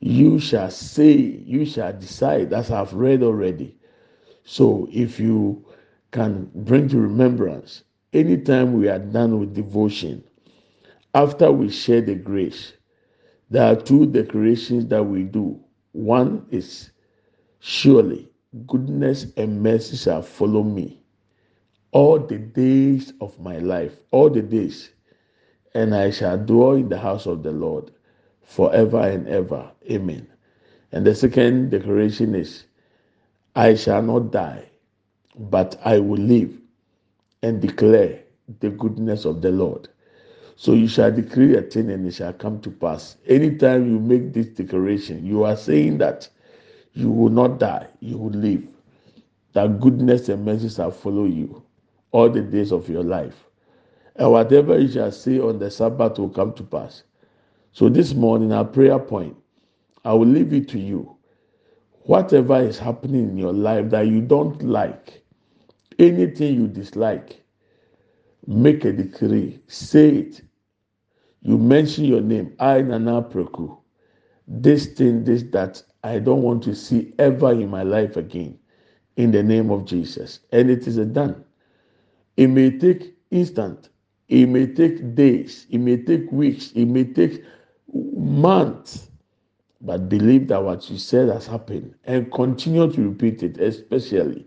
You 0.00 0.38
shall 0.38 0.70
say 0.70 1.12
you 1.12 1.64
shall 1.66 1.92
decide 1.92 2.52
as 2.52 2.70
i've 2.70 2.94
read 2.94 3.22
already. 3.22 3.76
So 4.44 4.88
if 4.92 5.18
you 5.20 5.64
can 6.12 6.50
bring 6.54 6.88
to 6.88 6.98
remembrance 6.98 7.84
anytime 8.12 8.74
we 8.74 8.88
are 8.88 8.98
done 8.98 9.38
with 9.40 9.54
devotion 9.54 10.24
after 11.14 11.50
we 11.52 11.68
share 11.70 12.00
the 12.02 12.14
grace 12.14 12.74
there 13.50 13.64
are 13.72 13.76
two 13.76 14.06
declarations 14.06 14.86
that 14.86 15.04
we 15.04 15.24
do. 15.24 15.60
One 15.92 16.46
is 16.50 16.90
surely 17.60 18.30
goodness 18.66 19.26
and 19.36 19.62
mercy 19.62 19.96
shall 19.96 20.22
follow 20.22 20.62
me 20.62 21.02
all 21.92 22.18
the 22.18 22.38
days 22.38 23.12
of 23.20 23.38
my 23.40 23.58
life. 23.58 24.00
All 24.10 24.30
the 24.30 24.42
days 24.42 24.90
and 25.74 25.94
i 25.94 26.10
shall 26.10 26.38
dwell 26.38 26.72
in 26.72 26.88
the 26.88 26.98
house 26.98 27.26
of 27.26 27.42
the 27.42 27.52
lord 27.52 27.90
forever 28.42 29.00
and 29.00 29.28
ever 29.28 29.70
amen 29.90 30.26
and 30.92 31.06
the 31.06 31.14
second 31.14 31.70
declaration 31.70 32.34
is 32.34 32.64
i 33.56 33.74
shall 33.74 34.02
not 34.02 34.30
die 34.32 34.64
but 35.38 35.78
i 35.84 35.98
will 35.98 36.18
live 36.20 36.56
and 37.42 37.60
declare 37.62 38.20
the 38.60 38.70
goodness 38.70 39.24
of 39.24 39.42
the 39.42 39.50
lord 39.50 39.88
so 40.56 40.72
you 40.72 40.88
shall 40.88 41.10
decree 41.12 41.56
a 41.56 41.62
thing 41.62 41.90
and 41.90 42.06
it 42.06 42.14
shall 42.14 42.32
come 42.32 42.60
to 42.62 42.70
pass. 42.70 43.16
Anytime 43.26 43.90
you 43.90 43.98
make 43.98 44.32
this 44.32 44.46
declaration, 44.48 45.24
you 45.26 45.44
are 45.44 45.56
saying 45.56 45.98
that 45.98 46.28
you 46.92 47.10
will 47.10 47.30
not 47.30 47.58
die, 47.58 47.88
you 48.00 48.18
will 48.18 48.30
live. 48.30 48.66
That 49.54 49.80
goodness 49.80 50.28
and 50.28 50.44
mercy 50.44 50.68
shall 50.68 50.90
follow 50.92 51.24
you 51.26 51.62
all 52.12 52.30
the 52.30 52.42
days 52.42 52.72
of 52.72 52.88
your 52.88 53.02
life. 53.04 53.44
And 54.16 54.30
whatever 54.30 54.78
you 54.78 54.88
shall 54.88 55.10
say 55.12 55.40
on 55.40 55.58
the 55.58 55.70
Sabbath 55.70 56.18
will 56.18 56.28
come 56.30 56.52
to 56.54 56.62
pass. 56.62 57.02
So 57.72 57.88
this 57.88 58.14
morning, 58.14 58.52
our 58.52 58.64
prayer 58.64 58.98
point, 58.98 59.36
I 60.04 60.12
will 60.12 60.26
leave 60.26 60.52
it 60.52 60.68
to 60.70 60.78
you. 60.78 61.16
Whatever 62.02 62.60
is 62.60 62.78
happening 62.78 63.30
in 63.30 63.36
your 63.38 63.52
life 63.52 63.90
that 63.90 64.06
you 64.06 64.20
don't 64.20 64.62
like, 64.62 65.22
anything 65.98 66.54
you 66.54 66.68
dislike, 66.68 67.42
make 68.46 68.84
a 68.84 68.92
decree, 68.92 69.58
say 69.66 70.08
it. 70.10 70.42
You 71.42 71.58
mention 71.58 72.04
your 72.04 72.20
name, 72.20 72.54
I 72.60 72.82
Nana 72.82 73.22
Preku. 73.22 73.76
This 74.46 74.86
thing, 74.86 75.24
this, 75.24 75.42
that, 75.52 75.82
I 76.02 76.18
don't 76.18 76.42
want 76.42 76.62
to 76.64 76.74
see 76.74 77.14
ever 77.18 77.52
in 77.52 77.70
my 77.70 77.82
life 77.82 78.16
again. 78.16 78.58
In 79.16 79.30
the 79.30 79.42
name 79.42 79.70
of 79.70 79.84
Jesus. 79.84 80.40
And 80.52 80.70
it 80.70 80.86
is 80.86 80.96
done. 80.96 81.44
It 82.36 82.48
may 82.48 82.78
take 82.78 83.14
instant, 83.30 83.88
it 84.42 84.48
may 84.48 84.66
take 84.66 85.14
days, 85.14 85.66
it 85.70 85.78
may 85.78 85.96
take 85.96 86.30
weeks, 86.32 86.72
it 86.72 86.86
may 86.86 87.04
take 87.04 87.44
months. 87.92 89.08
But 89.80 90.08
believe 90.08 90.48
that 90.48 90.64
what 90.64 90.90
you 90.90 90.98
said 90.98 91.28
has 91.28 91.46
happened 91.46 91.94
and 92.04 92.32
continue 92.32 92.90
to 92.90 93.08
repeat 93.10 93.42
it, 93.44 93.58
especially 93.60 94.46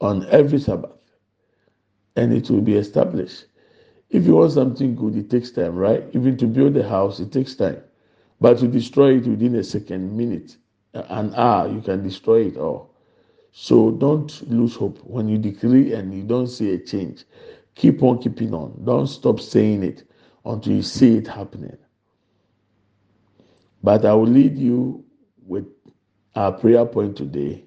on 0.00 0.26
every 0.28 0.60
Sabbath 0.60 0.92
and 2.16 2.32
it 2.32 2.50
will 2.50 2.60
be 2.60 2.76
established. 2.76 3.46
If 4.10 4.26
you 4.26 4.36
want 4.36 4.52
something 4.52 4.94
good, 4.94 5.16
it 5.16 5.30
takes 5.30 5.50
time, 5.50 5.76
right? 5.76 6.04
Even 6.12 6.36
to 6.38 6.46
build 6.46 6.76
a 6.76 6.88
house, 6.88 7.20
it 7.20 7.32
takes 7.32 7.54
time. 7.54 7.82
But 8.40 8.58
to 8.58 8.68
destroy 8.68 9.16
it 9.18 9.26
within 9.26 9.54
a 9.56 9.64
second, 9.64 10.16
minute, 10.16 10.56
an 10.94 11.34
hour, 11.34 11.68
you 11.68 11.80
can 11.80 12.02
destroy 12.02 12.46
it 12.46 12.56
all. 12.56 12.94
So 13.52 13.92
don't 13.92 14.50
lose 14.50 14.76
hope 14.76 14.98
when 15.04 15.28
you 15.28 15.38
decree 15.38 15.94
and 15.94 16.14
you 16.14 16.22
don't 16.22 16.46
see 16.48 16.72
a 16.72 16.78
change. 16.78 17.24
Keep 17.80 18.02
on 18.02 18.18
keeping 18.18 18.52
on. 18.52 18.78
Don't 18.84 19.06
stop 19.06 19.40
saying 19.40 19.82
it 19.82 20.04
until 20.44 20.74
you 20.74 20.82
see 20.82 21.16
it 21.16 21.26
happening. 21.26 21.78
But 23.82 24.04
I 24.04 24.12
will 24.12 24.26
lead 24.26 24.58
you 24.58 25.02
with 25.46 25.64
our 26.34 26.52
prayer 26.52 26.84
point 26.84 27.16
today 27.16 27.64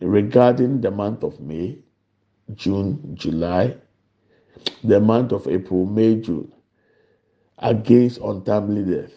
regarding 0.00 0.82
the 0.82 0.90
month 0.90 1.24
of 1.24 1.40
May 1.40 1.78
June, 2.56 3.14
July, 3.14 3.74
the 4.84 5.00
month 5.00 5.32
of 5.32 5.48
April, 5.48 5.86
May, 5.86 6.16
June, 6.16 6.52
against 7.56 8.18
untimely 8.18 8.84
death, 8.84 9.14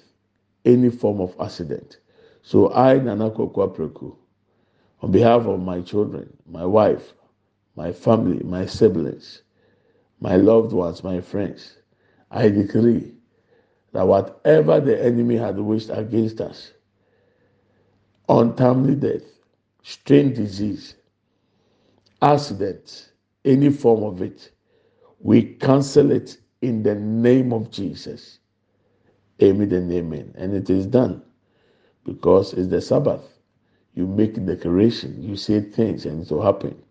any 0.63 0.91
form 0.91 1.19
of 1.19 1.35
accident. 1.41 1.97
So 2.41 2.71
I, 2.73 2.99
Nana 2.99 3.31
Kokwa 3.31 3.75
Preku, 3.75 4.15
on 5.01 5.11
behalf 5.11 5.41
of 5.45 5.59
my 5.59 5.81
children, 5.81 6.37
my 6.49 6.65
wife, 6.65 7.11
my 7.75 7.91
family, 7.91 8.41
my 8.45 8.65
siblings, 8.65 9.41
my 10.19 10.35
loved 10.37 10.73
ones, 10.73 11.03
my 11.03 11.21
friends, 11.21 11.77
I 12.31 12.49
decree 12.49 13.13
that 13.93 14.07
whatever 14.07 14.79
the 14.79 15.03
enemy 15.03 15.37
had 15.37 15.59
wished 15.59 15.89
against 15.91 16.41
us, 16.41 16.73
untimely 18.29 18.95
death, 18.95 19.23
strange 19.83 20.35
disease, 20.37 20.95
accidents, 22.21 23.11
any 23.45 23.69
form 23.71 24.03
of 24.03 24.21
it, 24.21 24.51
we 25.19 25.43
cancel 25.55 26.11
it 26.11 26.37
in 26.61 26.83
the 26.83 26.95
name 26.95 27.53
of 27.53 27.71
Jesus. 27.71 28.39
Amen 29.41 29.71
and 29.73 29.91
amen. 29.91 30.33
And 30.37 30.53
it 30.55 30.69
is 30.69 30.87
done 30.87 31.23
because 32.05 32.53
it's 32.53 32.69
the 32.69 32.81
Sabbath. 32.81 33.23
You 33.95 34.07
make 34.07 34.43
declaration, 34.45 35.23
you 35.23 35.35
say 35.37 35.61
things, 35.61 36.05
and 36.05 36.23
it 36.23 36.31
will 36.31 36.41
happen. 36.43 36.81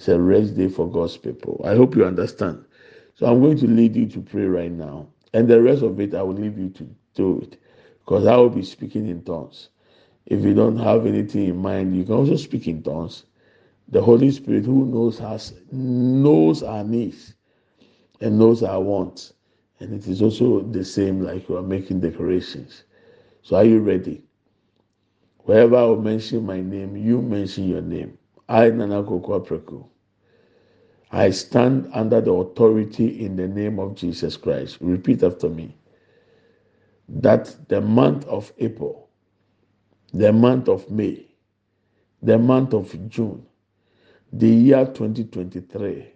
It's 0.00 0.08
a 0.08 0.18
rest 0.18 0.56
day 0.56 0.68
for 0.68 0.90
God's 0.90 1.18
people. 1.18 1.60
I 1.62 1.76
hope 1.76 1.94
you 1.94 2.06
understand. 2.06 2.64
So 3.16 3.26
I'm 3.26 3.42
going 3.42 3.58
to 3.58 3.66
lead 3.66 3.94
you 3.94 4.06
to 4.06 4.22
pray 4.22 4.46
right 4.46 4.72
now. 4.72 5.08
And 5.34 5.46
the 5.46 5.60
rest 5.60 5.82
of 5.82 6.00
it, 6.00 6.14
I 6.14 6.22
will 6.22 6.34
leave 6.34 6.58
you 6.58 6.70
to 6.70 6.88
do 7.14 7.40
it 7.42 7.58
because 7.98 8.24
I 8.26 8.34
will 8.36 8.48
be 8.48 8.62
speaking 8.62 9.06
in 9.06 9.22
tongues. 9.22 9.68
If 10.24 10.42
you 10.42 10.54
don't 10.54 10.78
have 10.78 11.04
anything 11.04 11.48
in 11.48 11.58
mind, 11.58 11.94
you 11.94 12.04
can 12.04 12.14
also 12.14 12.36
speak 12.36 12.66
in 12.66 12.82
tongues 12.82 13.24
the 13.90 14.00
Holy 14.00 14.30
Spirit 14.30 14.64
who 14.64 14.86
knows 14.86 15.20
us 15.20 15.52
knows 15.70 16.62
our 16.62 16.84
needs 16.84 17.34
and 18.22 18.38
knows 18.38 18.62
our 18.62 18.80
wants. 18.80 19.34
And 19.80 19.92
it 19.94 20.08
is 20.08 20.22
also 20.22 20.62
the 20.62 20.84
same 20.84 21.20
like 21.20 21.48
you 21.48 21.58
are 21.58 21.62
making 21.62 22.00
declarations. 22.00 22.84
So 23.42 23.56
are 23.56 23.64
you 23.64 23.80
ready? 23.80 24.22
Wherever 25.40 25.76
I 25.76 25.82
will 25.82 26.00
mention 26.00 26.46
my 26.46 26.60
name, 26.60 26.96
you 26.96 27.20
mention 27.20 27.68
your 27.68 27.82
name. 27.82 28.18
I, 28.50 28.70
Nana. 28.70 29.04
I 31.12 31.30
stand 31.30 31.90
under 31.92 32.20
the 32.20 32.32
authority 32.32 33.24
in 33.24 33.36
the 33.36 33.48
name 33.48 33.78
of 33.78 33.94
Jesus 33.96 34.36
Christ. 34.36 34.78
Repeat 34.80 35.22
after 35.22 35.48
me. 35.48 35.76
That 37.08 37.56
the 37.68 37.80
month 37.80 38.26
of 38.26 38.52
April, 38.58 39.08
the 40.12 40.32
month 40.32 40.68
of 40.68 40.90
May, 40.90 41.26
the 42.22 42.38
month 42.38 42.74
of 42.74 43.10
June, 43.10 43.46
the 44.32 44.48
year 44.48 44.86
2023, 44.86 46.08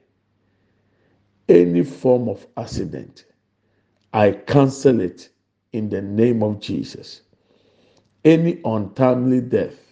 any 1.48 1.84
form 1.84 2.28
of 2.28 2.46
accident, 2.56 3.26
I 4.12 4.32
cancel 4.32 5.00
it 5.00 5.30
in 5.72 5.88
the 5.90 6.02
name 6.02 6.42
of 6.42 6.60
Jesus. 6.60 7.22
Any 8.24 8.60
untimely 8.64 9.40
death, 9.40 9.83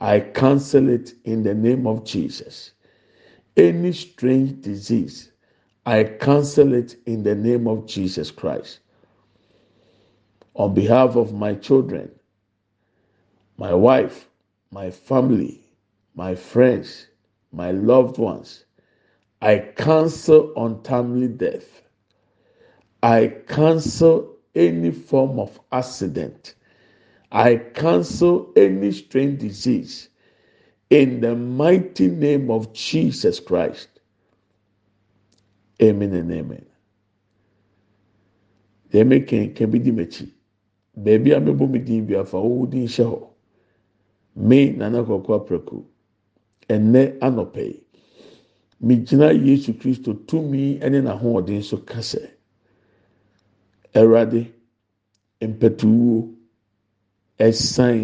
I 0.00 0.20
cancel 0.20 0.88
it 0.88 1.14
in 1.24 1.42
the 1.42 1.54
name 1.54 1.86
of 1.86 2.04
Jesus. 2.04 2.72
Any 3.56 3.92
strange 3.92 4.62
disease, 4.62 5.32
I 5.84 6.04
cancel 6.04 6.72
it 6.72 6.96
in 7.06 7.22
the 7.22 7.34
name 7.34 7.66
of 7.66 7.86
Jesus 7.86 8.30
Christ. 8.30 8.80
On 10.54 10.72
behalf 10.72 11.16
of 11.16 11.34
my 11.34 11.54
children, 11.54 12.10
my 13.58 13.74
wife, 13.74 14.28
my 14.70 14.90
family, 14.90 15.60
my 16.14 16.34
friends, 16.34 17.06
my 17.52 17.70
loved 17.72 18.18
ones, 18.18 18.64
I 19.42 19.58
cancel 19.58 20.52
untimely 20.56 21.28
death. 21.28 21.82
I 23.02 23.34
cancel 23.48 24.36
any 24.54 24.90
form 24.90 25.38
of 25.38 25.60
accident. 25.72 26.54
I 27.32 27.56
cancel 27.56 28.52
any 28.56 28.90
strange 28.92 29.40
disease 29.40 30.08
in 30.90 31.20
the 31.20 31.36
mighty 31.36 32.08
name 32.08 32.50
of 32.50 32.72
Jesus 32.72 33.38
Christ. 33.38 33.88
Amen 35.80 36.12
and 36.14 36.32
amen. 36.32 36.66
Meka 38.92 39.54
ka 39.54 39.66
bi 39.66 39.78
di 39.78 39.92
m'akyi. 39.92 40.32
Beebi 40.98 41.32
a 41.36 41.40
mebɔ 41.40 41.70
me 41.70 41.78
din 41.78 42.06
bi 42.06 42.14
afa 42.14 42.40
wo 42.40 42.66
din 42.66 42.86
hyɛ 42.86 43.04
hɔ. 43.06 43.28
Me 44.34 44.70
nana 44.72 45.04
kɔkɔ 45.04 45.34
aprako. 45.40 45.84
Ɛnɛ 46.68 47.18
anɔpɛ 47.20 47.62
yi. 47.64 47.80
Megyina 48.82 49.32
Yesu 49.32 49.74
Kristo 49.74 50.14
tumi 50.26 50.78
ne 50.80 51.00
n'ahoɔden 51.00 51.62
so 51.62 51.76
kasa. 51.76 52.18
Awurade 53.94 54.50
mpɛtuwuo 55.40 56.34
ɛsan 57.46 57.98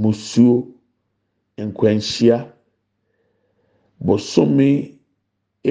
musuo 0.00 0.54
nkwanhyia. 1.64 2.38
Bosome 4.06 4.68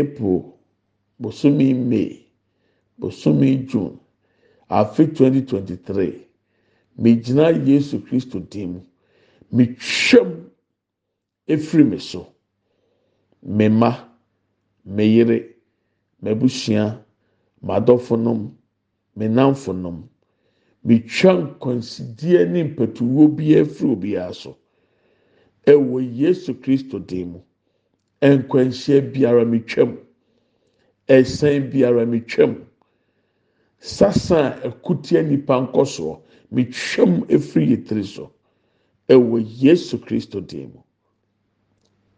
april 0.01 0.37
bosome 1.21 1.67
may 1.89 2.09
bosome 2.99 3.49
june. 3.69 3.97
Afe 4.69 5.03
2023 5.03 6.13
megyina 7.01 7.45
yesu 7.67 7.95
kristo 8.05 8.39
dim 8.51 8.69
mu. 8.73 8.81
Metwam 9.55 10.29
efiri 11.53 11.83
me 11.83 11.97
so. 12.09 12.21
Me 13.55 13.65
mma 13.69 13.91
me 14.85 15.03
yere 15.15 15.37
m'abusua 16.21 16.83
m'adɔfonom. 17.65 18.41
me 19.19 19.27
namfonom 19.27 19.97
metwa 20.85 21.33
nkwansidie 21.33 22.45
ne 22.51 22.63
mpɛtuwo 22.63 23.23
biara 23.37 23.65
firi 23.65 23.91
obiara 23.95 24.33
so. 24.33 24.51
Ɛwɔ 25.67 25.97
yesu 26.19 26.53
kristo 26.61 26.99
dim 26.99 27.27
mu. 27.31 27.39
Nkwanhyia 28.21 29.01
biara 29.13 29.43
metwam 29.45 29.97
ɛsan 31.07 31.69
biara 31.71 32.05
metwam 32.05 32.65
sasa 33.79 34.39
a 34.63 34.69
ɛkutia 34.69 35.21
nipa 35.27 35.55
nkɔsoɔ 35.67 36.19
metwam 36.51 37.25
efiri 37.35 37.67
yɛ 37.75 37.85
tiri 37.87 38.03
so. 38.05 38.31
Ɛwɔ 39.09 39.37
yesu 39.61 39.97
kristo 39.97 40.39
dim 40.45 40.71
mu. 40.73 40.81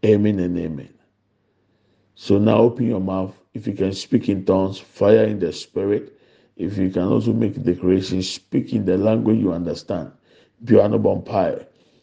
Amen 0.04 0.38
and 0.40 0.58
amen. 0.58 0.94
So 2.14 2.38
now 2.38 2.58
open 2.58 2.86
your 2.88 3.00
mouth. 3.00 3.34
If 3.54 3.66
you 3.66 3.72
can 3.74 3.92
speak 3.92 4.28
in 4.28 4.44
tongues 4.44 4.78
fire 4.78 5.24
in 5.24 5.38
the 5.38 5.52
spirit. 5.52 6.16
If 6.56 6.76
you 6.78 6.90
can 6.90 7.04
also 7.04 7.32
make 7.32 7.62
declaration, 7.62 8.22
speak 8.22 8.72
in 8.72 8.84
the 8.84 8.98
language 8.98 9.38
you 9.38 9.52
understand. 9.52 10.12
Biano. 10.64 11.00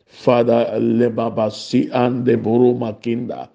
Father, 0.07 0.65
lebaba 0.81 1.51
si 1.51 1.89
ande 1.91 2.35
boro 2.41 2.73
makinda. 2.73 3.49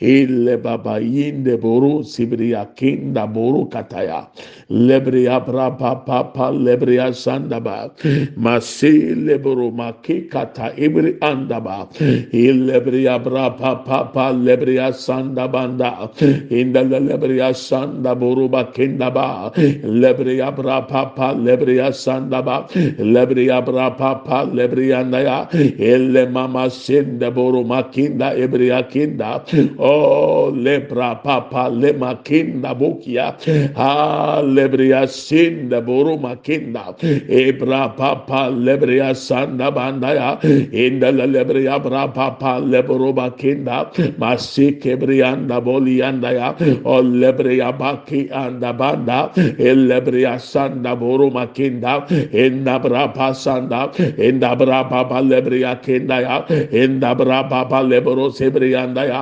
Ile 0.00 0.56
baba 0.64 0.98
yinde 1.00 1.56
boru 1.62 2.04
sibriya 2.04 2.68
kinda 2.76 3.26
boru 3.26 3.64
kataya. 3.70 4.28
Lebriya 4.70 5.40
brapa 5.40 6.04
papa 6.04 6.52
lebriya 6.52 7.14
sandaba. 7.16 7.88
Masi 8.36 9.14
leburu 9.16 9.72
maki 9.72 10.28
kata 10.28 10.74
ibri 10.76 11.16
andaba. 11.20 11.88
Ilebriya 12.30 13.24
brapa 13.24 13.86
papa 13.86 14.32
lebriya 14.36 14.92
sandabanda. 14.92 16.12
Inda 16.50 16.84
lebriya 16.84 17.54
sanda 17.56 18.14
boru 18.14 18.50
bakinda 18.50 19.08
ba. 19.14 19.50
Lebriya 19.56 20.54
brapa 20.54 20.88
papa 21.16 21.32
lebriya 21.32 21.88
sandaba. 21.88 22.68
Lebriya 23.00 23.64
brapa 23.64 23.96
papa 23.96 24.44
lebriya 24.52 25.08
ndaya. 25.08 25.48
Ile 25.78 26.26
mama 26.28 26.68
sinde 26.68 27.30
boru 27.32 27.64
makinda 27.64 28.36
ibriya 28.36 28.82
kinda. 28.90 29.40
Oh, 29.86 30.50
lebra 30.50 31.22
papa 31.22 31.68
le 31.70 31.92
makinda 31.92 32.74
bokia. 32.74 33.38
Ah, 33.76 34.42
lebria 34.42 35.06
sinda 35.06 35.80
boru 35.80 36.18
makinda. 36.18 36.84
Ebra 37.30 37.94
papa 37.96 38.50
lebria 38.50 39.14
sanda 39.14 39.70
bandaya. 39.70 40.40
Inda 40.72 41.14
la 41.16 41.26
lebria 41.26 41.78
bra 41.82 42.08
papa 42.08 42.58
lebro 42.58 43.12
makinda. 43.14 43.92
Masike 44.18 44.98
brianda 44.98 45.62
bolianda 45.62 46.34
ya. 46.34 46.48
Oh, 46.84 47.02
lebria 47.02 47.70
baki 47.78 48.30
anda 48.32 48.72
banda. 48.72 49.30
Elebria 49.70 50.34
sanda 50.40 50.98
boru 50.98 51.30
makinda. 51.30 52.08
Inda 52.34 52.82
bra 52.82 53.12
pasanda. 53.12 53.94
Inda 54.18 54.58
bra 54.58 54.82
papa 54.88 55.22
lebria 55.22 55.78
kinda 55.80 56.20
ya. 56.26 56.36
Inda 56.74 57.14
bra 57.16 57.48
papa 57.48 57.82
lebro 57.86 58.30
sebrianda 58.34 59.06
ya. 59.06 59.20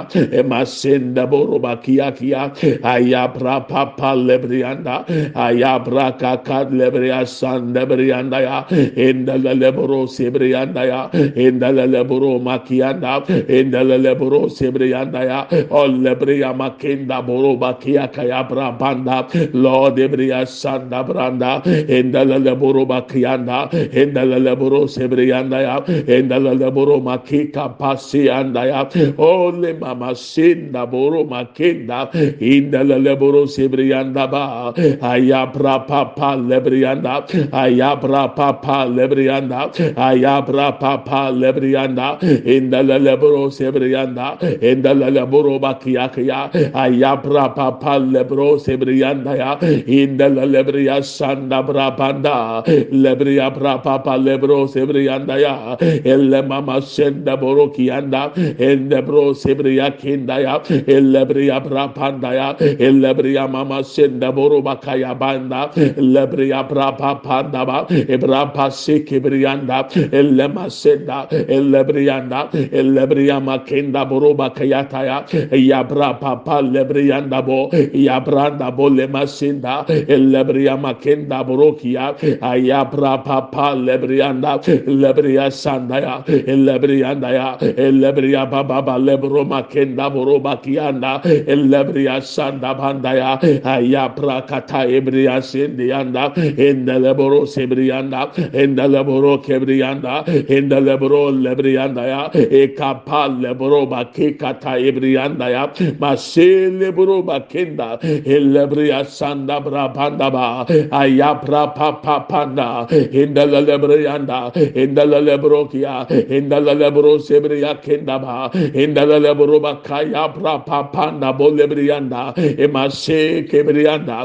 Masenda 0.54 1.26
boroba 1.30 1.82
kia. 1.82 2.12
Kia 2.12 2.50
ayabra 2.82 3.66
papa 3.68 4.14
lebrianda. 4.14 5.04
Ayabra 5.34 6.18
kaka 6.18 6.64
lebria 6.70 7.26
sanda 7.26 7.86
brianda 7.86 8.40
ya. 8.42 8.64
Enda 8.96 9.36
lebro 9.38 10.06
sebrianda 10.06 10.86
ya. 10.86 11.10
Enda 11.36 11.72
lebro 11.72 12.38
makianda. 12.40 13.26
Enda 13.48 13.82
lebro 13.84 14.48
sebrianda 14.48 15.24
ya. 15.24 15.40
O 15.70 15.86
lebria 15.88 16.54
makenda 16.54 17.22
boroba 17.26 17.80
kia 17.80 18.08
kaya 18.08 18.44
bra 18.48 18.70
banda 18.72 19.26
lord 19.52 19.96
ebria 19.98 20.46
sanda 20.46 21.04
branda. 21.04 21.62
Enda 21.64 22.24
lebro 22.24 22.86
makianda 22.86 23.70
enda 23.92 24.24
lebro 24.24 24.86
sebrianda 24.86 25.60
ya. 25.62 25.76
Enda 26.06 26.38
lebro 26.38 27.00
makika 27.00 27.68
pasi 27.78 28.30
anda 28.30 28.66
ya. 28.66 28.84
Ole 29.18 29.72
mama 29.78 30.14
senda 30.44 30.86
boro 30.86 31.24
makenda. 31.24 32.10
Inda 32.40 32.82
leboro 32.84 33.46
sebrianda 33.46 34.30
ba. 34.30 34.72
Ayabra 35.12 35.86
papa 35.86 36.36
lebrianda. 36.36 37.26
Ayabra 37.50 38.34
papa 38.36 38.86
lebrianda. 38.86 39.72
Ayabra 39.96 40.78
papa 40.78 41.30
lebrianda. 41.32 42.18
Inda 42.44 42.82
leboro 43.06 43.50
sebrianda. 43.50 44.38
Inda 44.60 44.92
leboro 44.94 45.58
bakia 45.60 46.08
kia 46.14 46.50
ayabra 46.74 47.54
papa 47.54 47.98
lebro 47.98 48.58
sebrianda 48.58 49.36
ya. 49.36 49.56
Inda 49.86 50.28
lebria 50.28 51.02
sanda 51.02 51.62
brabanda 51.66 52.64
lebria 52.92 53.50
bra 53.54 53.78
papa 53.78 54.16
lebro 54.18 54.66
sebrianda 54.66 55.40
ya. 55.40 55.76
Elle 55.80 56.42
mama 56.46 56.80
senda 56.82 57.36
boro 57.36 57.68
kianda. 57.70 58.32
Ende 58.58 59.02
bro 59.06 59.32
sebria 59.34 59.90
kinda 59.98 60.33
ya 60.40 60.54
elebria 60.86 61.60
brapanda 61.60 62.30
ya 62.34 62.48
elebria 62.58 63.48
mama 63.48 63.82
senda 63.84 64.32
boro 64.32 64.62
bakaya 64.62 65.14
banda 65.18 65.70
elebria 65.76 66.62
brapa 66.68 67.22
panda 67.22 67.64
ba 67.66 67.86
ebrapa 67.90 68.70
sekibrianda 68.70 69.88
elema 70.12 70.70
senda 70.70 71.26
elebrianda 71.30 72.48
elebria 72.72 73.40
makenda 73.40 74.04
boro 74.08 74.34
bakaya 74.34 74.84
taya 74.88 75.24
ya 75.52 75.82
brapa 75.84 76.44
pa 76.44 76.60
lebrianda 76.62 77.42
bo 77.44 77.70
ya 77.92 78.20
branda 78.20 78.70
bo 78.74 78.88
lema 78.88 79.26
senda 79.26 79.84
elebria 79.88 80.76
makenda 80.76 81.44
borokia 81.44 82.14
aya 82.42 82.84
brapa 82.84 83.50
pa 83.52 83.74
lebrianda 83.74 84.58
lebria 84.86 85.50
sanda 85.50 86.00
ya 86.00 86.14
elebrianda 86.26 87.30
ya 87.32 87.58
elebria 87.60 88.46
baba 88.46 88.98
lebro 88.98 89.44
makenda 89.44 90.10
bo 90.10 90.23
boroba 90.24 90.56
kianda 90.62 91.20
elebria 91.24 92.16
sanda 92.22 92.74
bandaya 92.74 93.36
aya 93.64 94.08
prakata 94.16 94.80
ebria 94.88 95.36
sendianda 95.50 96.24
endele 96.56 97.12
boro 97.16 97.40
sebrianda 97.44 98.32
endele 98.52 99.04
boro 99.04 99.38
kebrianda 99.38 100.24
endele 100.48 100.98
boro 100.98 101.30
lebrianda 101.30 102.04
ya 102.12 102.22
ekapa 102.32 103.22
leboro 103.42 103.86
baki 103.92 104.38
kata 104.38 104.78
ebrianda 104.88 105.50
ya 105.54 105.66
masele 106.00 106.94
boro 106.94 107.22
bakenda 107.22 107.98
elebria 108.36 109.04
sanda 109.06 109.60
brabanda 109.60 110.30
ba 110.32 110.46
aya 110.92 111.34
prapa 111.44 112.00
papanda 112.02 112.86
endele 112.90 113.60
lebrianda 113.68 114.52
endele 114.82 115.20
lebro 115.28 115.66
kia 115.68 116.06
endele 116.08 116.74
lebro 116.82 117.18
sebria 117.18 117.74
kenda 117.84 118.18
ba 118.24 118.50
endele 118.54 119.18
lebro 119.26 119.60
bakaya 119.60 120.13
prapa 120.14 120.90
panda 120.92 121.32
bolebrianda 121.32 122.34
emase 122.58 123.48
kebrianda 123.50 124.18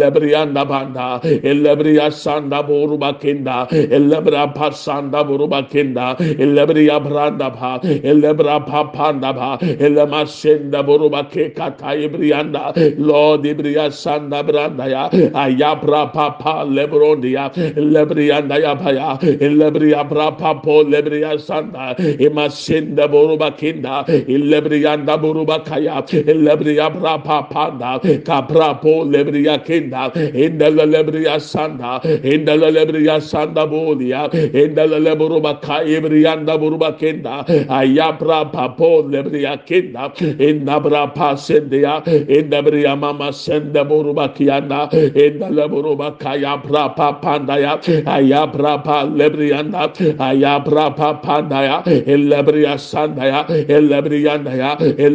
lebrianda 0.00 0.64
banda 0.68 1.20
elebria 1.50 2.08
sanda 2.22 2.62
boruba 2.68 3.10
kenda 3.20 3.68
elebra 3.96 4.44
pasanda 4.56 5.20
boruba 5.28 5.60
kenda 5.70 6.16
elebria 6.44 6.98
branda 7.06 7.50
ba 7.56 7.72
elebra 8.10 8.56
papanda 8.66 9.32
ba 9.38 9.58
elemasenda 9.60 10.80
boruba 10.88 11.22
ke 11.30 11.54
kata 11.54 11.92
ibrianda 12.06 12.72
lord 12.98 13.42
ibria 13.44 13.86
sanda 13.92 14.42
branda 14.42 14.88
ya 14.94 15.04
ayabra 15.44 16.12
papa 16.12 16.64
lebrondia 16.76 17.50
lebrianda 17.76 18.56
ya 18.64 18.74
baya 18.74 19.18
elebria 19.46 20.04
brapa 20.08 20.62
po 20.64 20.82
lebria 20.82 21.38
sanda 21.38 21.94
emasenda 22.26 23.08
boruba 23.14 23.50
kenda 23.60 24.04
elebrianda 24.08 25.14
boruba 25.24 25.58
kaya 25.64 26.02
elebriya 26.32 26.88
brapa 26.96 27.38
panda 27.52 27.92
kaprapo 28.28 28.94
lebriya 29.12 29.56
kenda 29.68 30.02
indala 30.44 30.84
lebriya 30.94 31.36
sanda 31.40 31.92
indala 32.32 32.68
lebriya 32.76 33.16
sanda 33.30 33.64
bolia 33.72 34.22
indala 34.62 34.98
lebruba 35.06 35.52
kaibrianda 35.66 36.58
buruba 36.60 36.92
kenda 37.00 37.36
ayabra 37.80 38.40
papo 38.52 38.90
lebriya 39.14 39.54
kenda 39.68 40.12
indabra 40.48 41.04
pasendia 41.16 41.94
indabriya 42.38 42.94
mama 42.98 43.32
senda 43.32 43.84
buruba 43.84 44.28
kianda 44.36 44.80
indala 45.26 45.68
buruba 45.72 46.08
kaya 46.18 46.56
brapa 46.66 47.14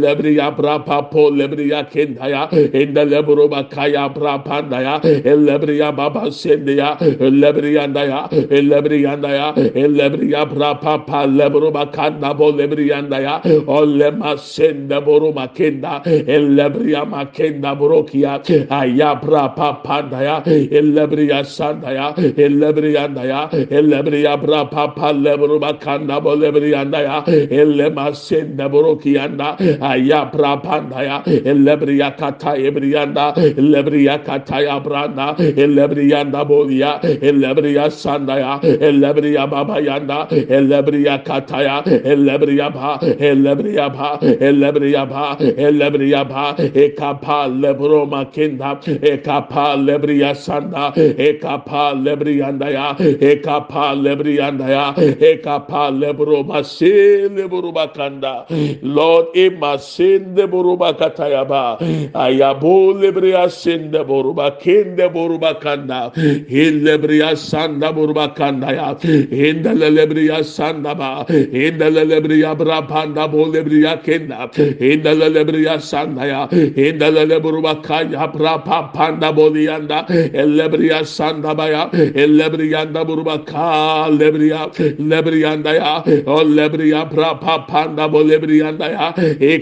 panda 0.01 0.29
ya 0.29 0.49
ayabra 0.49 0.85
pa 0.85 1.01
lebriyanda 1.09 1.09
ayabra 1.09 1.09
pa 1.09 1.09
panda 1.09 1.09
ya 1.09 1.09
elebriya 1.09 1.09
sanda 1.09 1.09
ya 1.09 1.09
elebriyanda 1.09 1.09
ya 1.09 1.09
elebriya 1.09 1.09
brapa 1.09 1.09
po 1.09 1.29
lebriya 1.29 1.89
kendaya 1.89 2.49
enda 2.73 3.03
lebroba 3.05 3.69
kaya 3.69 4.09
brapandaya 4.09 4.99
elebriya 5.03 5.95
baba 5.95 6.31
sendeya 6.31 6.97
lebriyandaya 7.19 8.29
lebriyandaya 8.49 9.53
lebriya 9.75 10.45
brapa 10.49 11.05
pa 11.05 11.25
lebroba 11.25 11.91
kanda 11.91 12.33
bo 12.33 12.51
lebriyandaya 12.51 13.41
olema 13.67 14.37
sende 14.37 14.99
boruma 15.05 15.47
kenda 15.53 16.03
lebriya 16.05 17.05
makenda 17.05 17.75
brokia 17.75 18.41
aya 18.69 19.15
brapa 19.21 19.83
pandaya 19.83 20.43
lebriya 20.45 21.43
sandaya 21.45 22.13
lebriyandaya 22.15 23.49
lebriya 23.69 24.37
brapa 24.37 24.95
pa 24.95 25.11
lebroba 25.11 25.79
kanda 25.79 26.19
bo 26.21 26.35
lebriyandaya 26.35 27.23
elema 27.49 28.13
sende 28.13 28.65
brokianda 28.69 29.57
aya 29.93 30.21
brapa 30.31 30.69
pandaya 30.69 31.17
elebriya 31.51 32.09
kata 32.17 32.51
ebriyanda 32.67 33.25
elebriya 33.61 34.15
kata 34.25 34.57
ya 34.67 34.79
branda 34.85 35.27
elebriyanda 35.63 36.41
bolia 36.49 36.91
elebriya 37.29 37.85
sandaya 38.01 38.53
elebriya 38.87 39.49
baba 39.49 39.77
yanda 39.87 40.19
elebriya 40.57 41.15
kata 41.25 41.59
ya 41.67 41.77
elebriya 42.13 42.67
ba 42.73 42.89
elebriya 43.29 43.87
ba 43.95 44.09
elebriya 44.49 45.03
ba 45.09 45.25
elebriya 45.65 46.23
ba 46.31 46.45
ekapa 46.85 47.39
lebro 47.61 48.05
makinda 48.05 48.71
ekapa 49.11 49.65
lebriya 49.87 50.35
sanda 50.35 50.93
ekapa 51.27 51.83
lebriyanda 52.05 52.69
ya 52.77 52.87
ekapa 53.31 53.85
lebriyanda 54.05 54.67
ya 54.75 54.85
ekapa 55.31 55.83
lebro 56.01 56.43
masile 56.43 57.29
lebro 57.37 57.71
bakanda 57.71 58.45
lord 58.83 59.27
emasinde 59.35 59.78
buru 59.79 60.75
boruba 60.77 60.93
katayaba 60.93 61.79
ayabo 62.13 62.93
lebriya 62.93 63.49
sende 63.49 64.03
boruba 64.05 64.59
kende 64.59 65.07
boruba 65.09 65.59
kanda 65.59 66.11
hillebriya 66.49 67.35
sanda 67.37 67.93
boruba 67.93 68.35
kanda 68.35 68.73
ya. 68.73 68.95
Hindele 68.95 69.89
lebriya 69.97 70.43
sanda 70.43 70.95
ba. 70.95 71.25
Hindele 71.27 72.03
lebriya 72.05 72.55
brapanda 72.57 73.29
bo 73.31 73.45
lebriya 73.45 74.03
kenda. 74.03 74.49
Hindele 74.53 75.29
lebriya 75.35 75.79
sanda 75.81 76.25
ya. 76.25 76.47
Hindele 76.47 77.25
lebruba 77.25 77.81
kaya 77.83 78.27
brapa 78.27 78.93
panda 78.93 79.31
bolianda 79.33 80.05
lebriya 80.07 81.05
sanda 81.05 81.55
ba 81.55 81.69
ya. 81.69 81.89
Lebriyanda 81.91 83.05
boruba 83.05 83.45
ka 83.45 84.09
lebriya. 84.09 84.69
Lebriyanda 84.99 85.73
ya. 85.75 86.03
O 86.27 86.43
lebriya 86.43 87.09
brapa 87.09 87.67
panda 87.67 88.07
bo 88.07 88.23
lebriyanda 88.23 88.87
ya 88.91 89.07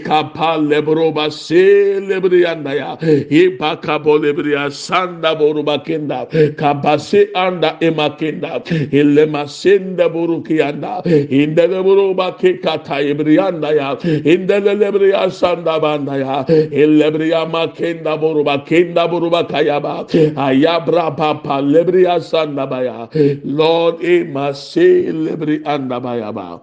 ekapa 0.08 0.58
lebru 0.58 0.96
roba 0.96 1.30
se 1.32 2.00
lebriyanda 2.00 2.74
ya 2.76 2.98
ipa 3.30 3.76
kabo 3.82 4.18
lebriya 4.18 4.72
sanda 4.72 5.36
boruba 5.36 5.84
kenda 5.84 6.26
kabase 6.56 7.28
anda 7.36 7.78
emakenda 7.82 8.62
ilema 8.92 9.48
senda 9.48 10.10
burukiyanda 10.10 11.04
indele 11.30 11.84
boruba 11.84 12.32
ke 12.40 12.62
kata 12.62 13.02
ebriyanda 13.04 13.76
ya 13.76 13.96
indele 14.24 14.76
lebriya 14.80 15.30
sanda 15.32 15.80
banda 15.80 16.18
ya 16.18 16.46
lebriya 16.48 17.46
makenda 17.50 18.18
boruba 18.18 18.64
kenda 18.66 19.08
boruba 19.08 19.44
kayaba 19.48 20.08
ayabra 20.38 21.12
papa 21.18 21.62
lebriya 21.62 22.22
sanda 22.22 22.66
baya 22.68 23.08
lord 23.44 24.00
emase 24.02 25.12
lebriyanda 25.12 26.00
bayaba 26.00 26.62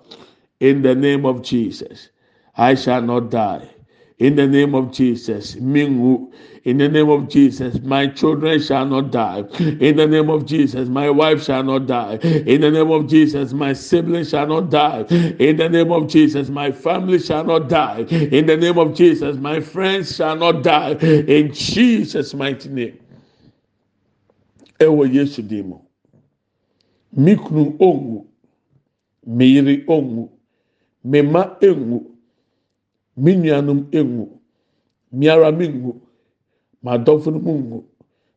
in 0.60 0.82
the 0.82 0.94
name 0.94 1.26
of 1.26 1.42
jesus 1.42 2.08
I 2.56 2.74
shall 2.74 3.02
not 3.02 3.30
die 3.30 3.68
in 4.18 4.36
the 4.36 4.46
name 4.46 4.74
of 4.74 4.92
Jesus. 4.92 5.56
Mingu. 5.56 6.32
In 6.64 6.78
the 6.78 6.88
name 6.88 7.10
of 7.10 7.28
Jesus, 7.28 7.78
my 7.82 8.06
children 8.06 8.58
shall 8.58 8.86
not 8.86 9.10
die. 9.10 9.40
In 9.60 9.96
the 9.96 10.06
name 10.06 10.30
of 10.30 10.46
Jesus, 10.46 10.88
my 10.88 11.10
wife 11.10 11.44
shall 11.44 11.62
not 11.62 11.86
die. 11.86 12.14
In 12.14 12.62
the 12.62 12.70
name 12.70 12.90
of 12.90 13.06
Jesus, 13.06 13.52
my 13.52 13.74
siblings 13.74 14.30
shall 14.30 14.46
not 14.46 14.70
die. 14.70 15.02
In 15.38 15.58
the 15.58 15.68
name 15.68 15.92
of 15.92 16.08
Jesus, 16.08 16.48
my 16.48 16.72
family 16.72 17.18
shall 17.18 17.44
not 17.44 17.68
die. 17.68 18.06
In 18.08 18.46
the 18.46 18.56
name 18.56 18.78
of 18.78 18.94
Jesus, 18.94 19.36
my 19.36 19.60
friends 19.60 20.16
shall 20.16 20.36
not 20.36 20.62
die. 20.62 20.92
In 20.92 21.52
Jesus' 21.52 22.32
mighty 22.32 22.70
name. 22.70 22.98
Ewo 24.80 25.06
Yesu 25.06 25.42
dimo. 25.42 25.82
Mikunu 27.14 27.76
ongu. 27.78 28.26
Miri 29.26 29.84
ongu. 29.86 30.30
Mema 31.04 31.56
engu 31.60 32.13
me 33.16 33.34
nuanom 33.36 33.88
engu 33.92 34.40
miara 35.12 35.52
mi 35.52 35.68
ngu. 35.68 36.00
M'adɔfo 36.84 37.32
no 37.32 37.38
mu 37.38 37.52
ngu. 37.58 37.84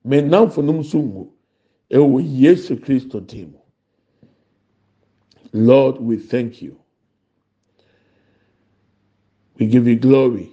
Me 0.05 0.21
namfo 0.21 0.61
no 0.63 0.73
nso 0.73 0.99
ngu. 0.99 1.31
Ɛwɔ 1.91 2.21
yesu 2.41 2.75
kristo 2.77 3.19
dim 3.25 3.55
lord 5.53 5.99
we 5.99 6.17
thank 6.17 6.61
you. 6.61 6.77
We 9.57 9.67
give 9.67 9.87
you 9.87 9.95
glory. 9.95 10.51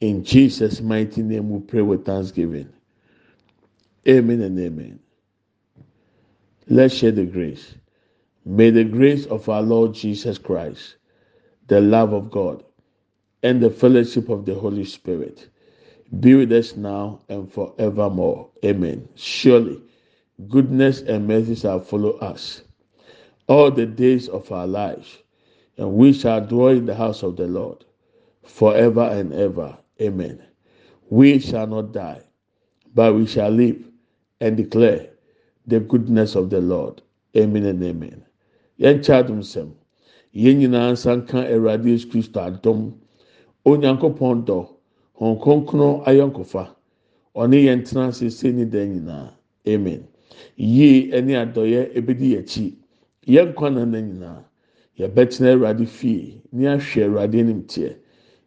In 0.00 0.24
jesus 0.24 0.80
mighty 0.80 1.22
name 1.22 1.50
we 1.50 1.60
pray 1.60 1.82
with 1.82 2.04
thanksgiving. 2.04 2.68
Amen 4.08 4.40
and 4.40 4.58
amen. 4.58 4.98
Let's 6.68 6.94
share 6.94 7.12
the 7.12 7.26
grace. 7.26 7.74
May 8.44 8.70
the 8.70 8.84
grace 8.84 9.26
of 9.26 9.48
our 9.48 9.62
lord 9.62 9.94
jesus 9.94 10.38
christ 10.38 10.96
the 11.68 11.80
love 11.80 12.12
of 12.12 12.30
god 12.30 12.64
and 13.42 13.60
the 13.60 13.70
fellowship 13.70 14.28
of 14.28 14.44
the 14.44 14.54
Holy 14.54 14.84
Spirit 14.84 15.48
be 16.20 16.34
with 16.34 16.52
us 16.52 16.76
now 16.76 17.20
and 17.28 17.50
forevermore. 17.50 18.48
Amen. 18.64 19.08
Surely, 19.14 19.80
goodness 20.48 21.00
and 21.02 21.26
mercy 21.26 21.54
shall 21.54 21.80
follow 21.80 22.12
us 22.18 22.62
all 23.48 23.70
the 23.70 23.86
days 23.86 24.28
of 24.28 24.50
our 24.52 24.66
lives, 24.66 25.18
and 25.78 25.92
we 25.94 26.12
shall 26.12 26.44
dwell 26.44 26.68
in 26.68 26.86
the 26.86 26.94
house 26.94 27.22
of 27.22 27.36
the 27.36 27.46
Lord 27.46 27.84
forever 28.44 29.02
and 29.12 29.32
ever. 29.32 29.76
Amen. 30.00 30.42
We 31.08 31.38
shall 31.38 31.66
not 31.66 31.92
die, 31.92 32.22
but 32.94 33.14
we 33.14 33.26
shall 33.26 33.50
live 33.50 33.82
and 34.40 34.56
declare 34.56 35.08
the 35.66 35.80
goodness 35.80 36.34
of 36.34 36.50
the 36.50 36.60
Lord. 36.60 37.02
Amen 37.36 37.64
and 37.64 37.82
amen. 37.82 38.24
Yɛn 38.78 38.98
kyɛ 39.04 39.24
adum 39.24 39.40
sɛm. 39.40 39.70
Yɛn 40.34 40.58
nyinaa 40.60 40.92
nsa 40.92 41.16
nka 41.22 41.48
Awurade 41.50 41.84
Yesu 41.84 42.08
adom 42.32 42.94
onyankopɔn 43.64 44.44
dɔ 44.46 44.58
hɔn 45.18 45.38
kronkron 45.40 46.02
ayɔnkofa. 46.08 46.64
Ɔne 47.34 47.56
yɛn 47.66 47.84
tena 47.84 48.08
ase 48.08 48.30
se 48.30 48.50
ne 48.52 48.64
dan 48.64 48.88
nyinaa. 48.92 49.30
Amen. 49.66 50.06
Yie 50.56 51.10
ɛne 51.12 51.32
adɔyɛ 51.42 51.94
ebedi 51.94 52.36
akyi. 52.36 52.76
Yɛn 53.26 53.48
nkwa 53.52 53.70
na 53.72 53.84
na 53.84 54.00
nyinaa 54.00 54.44
yɛbɛtena 54.98 55.52
awurade 55.54 55.86
fie 55.86 56.42
ne 56.52 56.66
ahwɛ 56.66 57.04
awurade 57.06 57.38
anim 57.40 57.62
teɛ. 57.62 57.96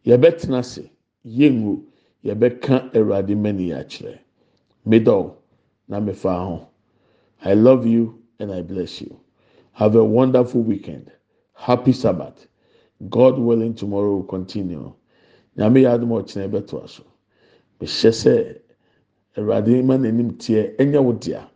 Yɛbɛtena 0.05 0.59
ase 0.59 0.89
yɛngu 1.25 1.83
yɛbɛka 2.23 2.91
awurade 2.93 3.35
na 5.87 5.99
mefa 5.99 6.39
ho. 6.45 6.67
I 7.43 7.53
love 7.53 7.85
you 7.85 8.19
and 8.39 8.51
i 8.51 8.61
bless 8.61 9.01
you. 9.01 9.19
Have 9.73 9.95
a 9.95 10.03
wonderful 10.03 10.61
weekend. 10.61 11.11
Happy 11.53 11.91
sabbath. 11.93 12.47
God 13.09 13.37
willing 13.37 13.73
tomorrow 13.75 14.15
will 14.15 14.23
continue 14.23 14.93
nyame 15.57 15.81
yɛ 15.81 15.89
adum 15.93 16.11
ɔkyerɛ 16.11 16.45
ɛbɛto 16.47 16.83
aso 16.83 17.03
mehyɛ 17.79 18.11
sɛ 18.11 18.33
awurade 19.37 19.83
ma 19.83 19.95
n'anim 19.97 20.31
teɛ 20.37 20.75
ɛnyɛ 20.79 20.99
wo 21.03 21.13
dea 21.13 21.47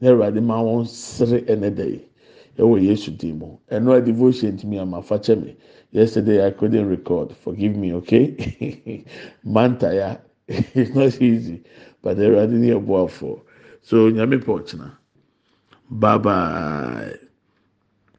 na 0.00 0.10
awurade 0.10 0.40
ma 0.42 0.62
wɔn 0.62 0.86
sere 0.86 1.40
ɛnɛ 1.42 1.74
da 1.74 1.84
yi 1.84 2.00
ɛwɔ 2.58 2.82
yesu 2.82 3.10
dim 3.10 3.38
mu. 3.38 3.56
Ɛno 3.70 3.96
a 3.96 4.00
devotion 4.00 4.56
tumi 4.56 4.78
ama 4.78 5.02
fakyɛ 5.02 5.42
me. 5.44 5.56
Yesterday 5.92 6.44
i 6.46 6.50
couldn't 6.50 6.88
record. 6.88 7.32
Forgive 7.36 7.76
me 7.76 7.92
okay? 7.94 9.04
Manta 9.44 9.94
ya 9.94 10.16
it's 10.48 10.94
not 10.94 11.20
easy 11.20 11.62
but 12.02 12.16
awurade 12.18 12.52
ni 12.52 12.68
ɛbɔ 12.70 13.06
afɔ 13.08 13.40
so 13.82 14.10
nyame 14.10 14.38
pɔ 14.42 14.60
ɔkyena. 14.60 14.90
Bye 15.90 16.18
bye. 16.18 17.25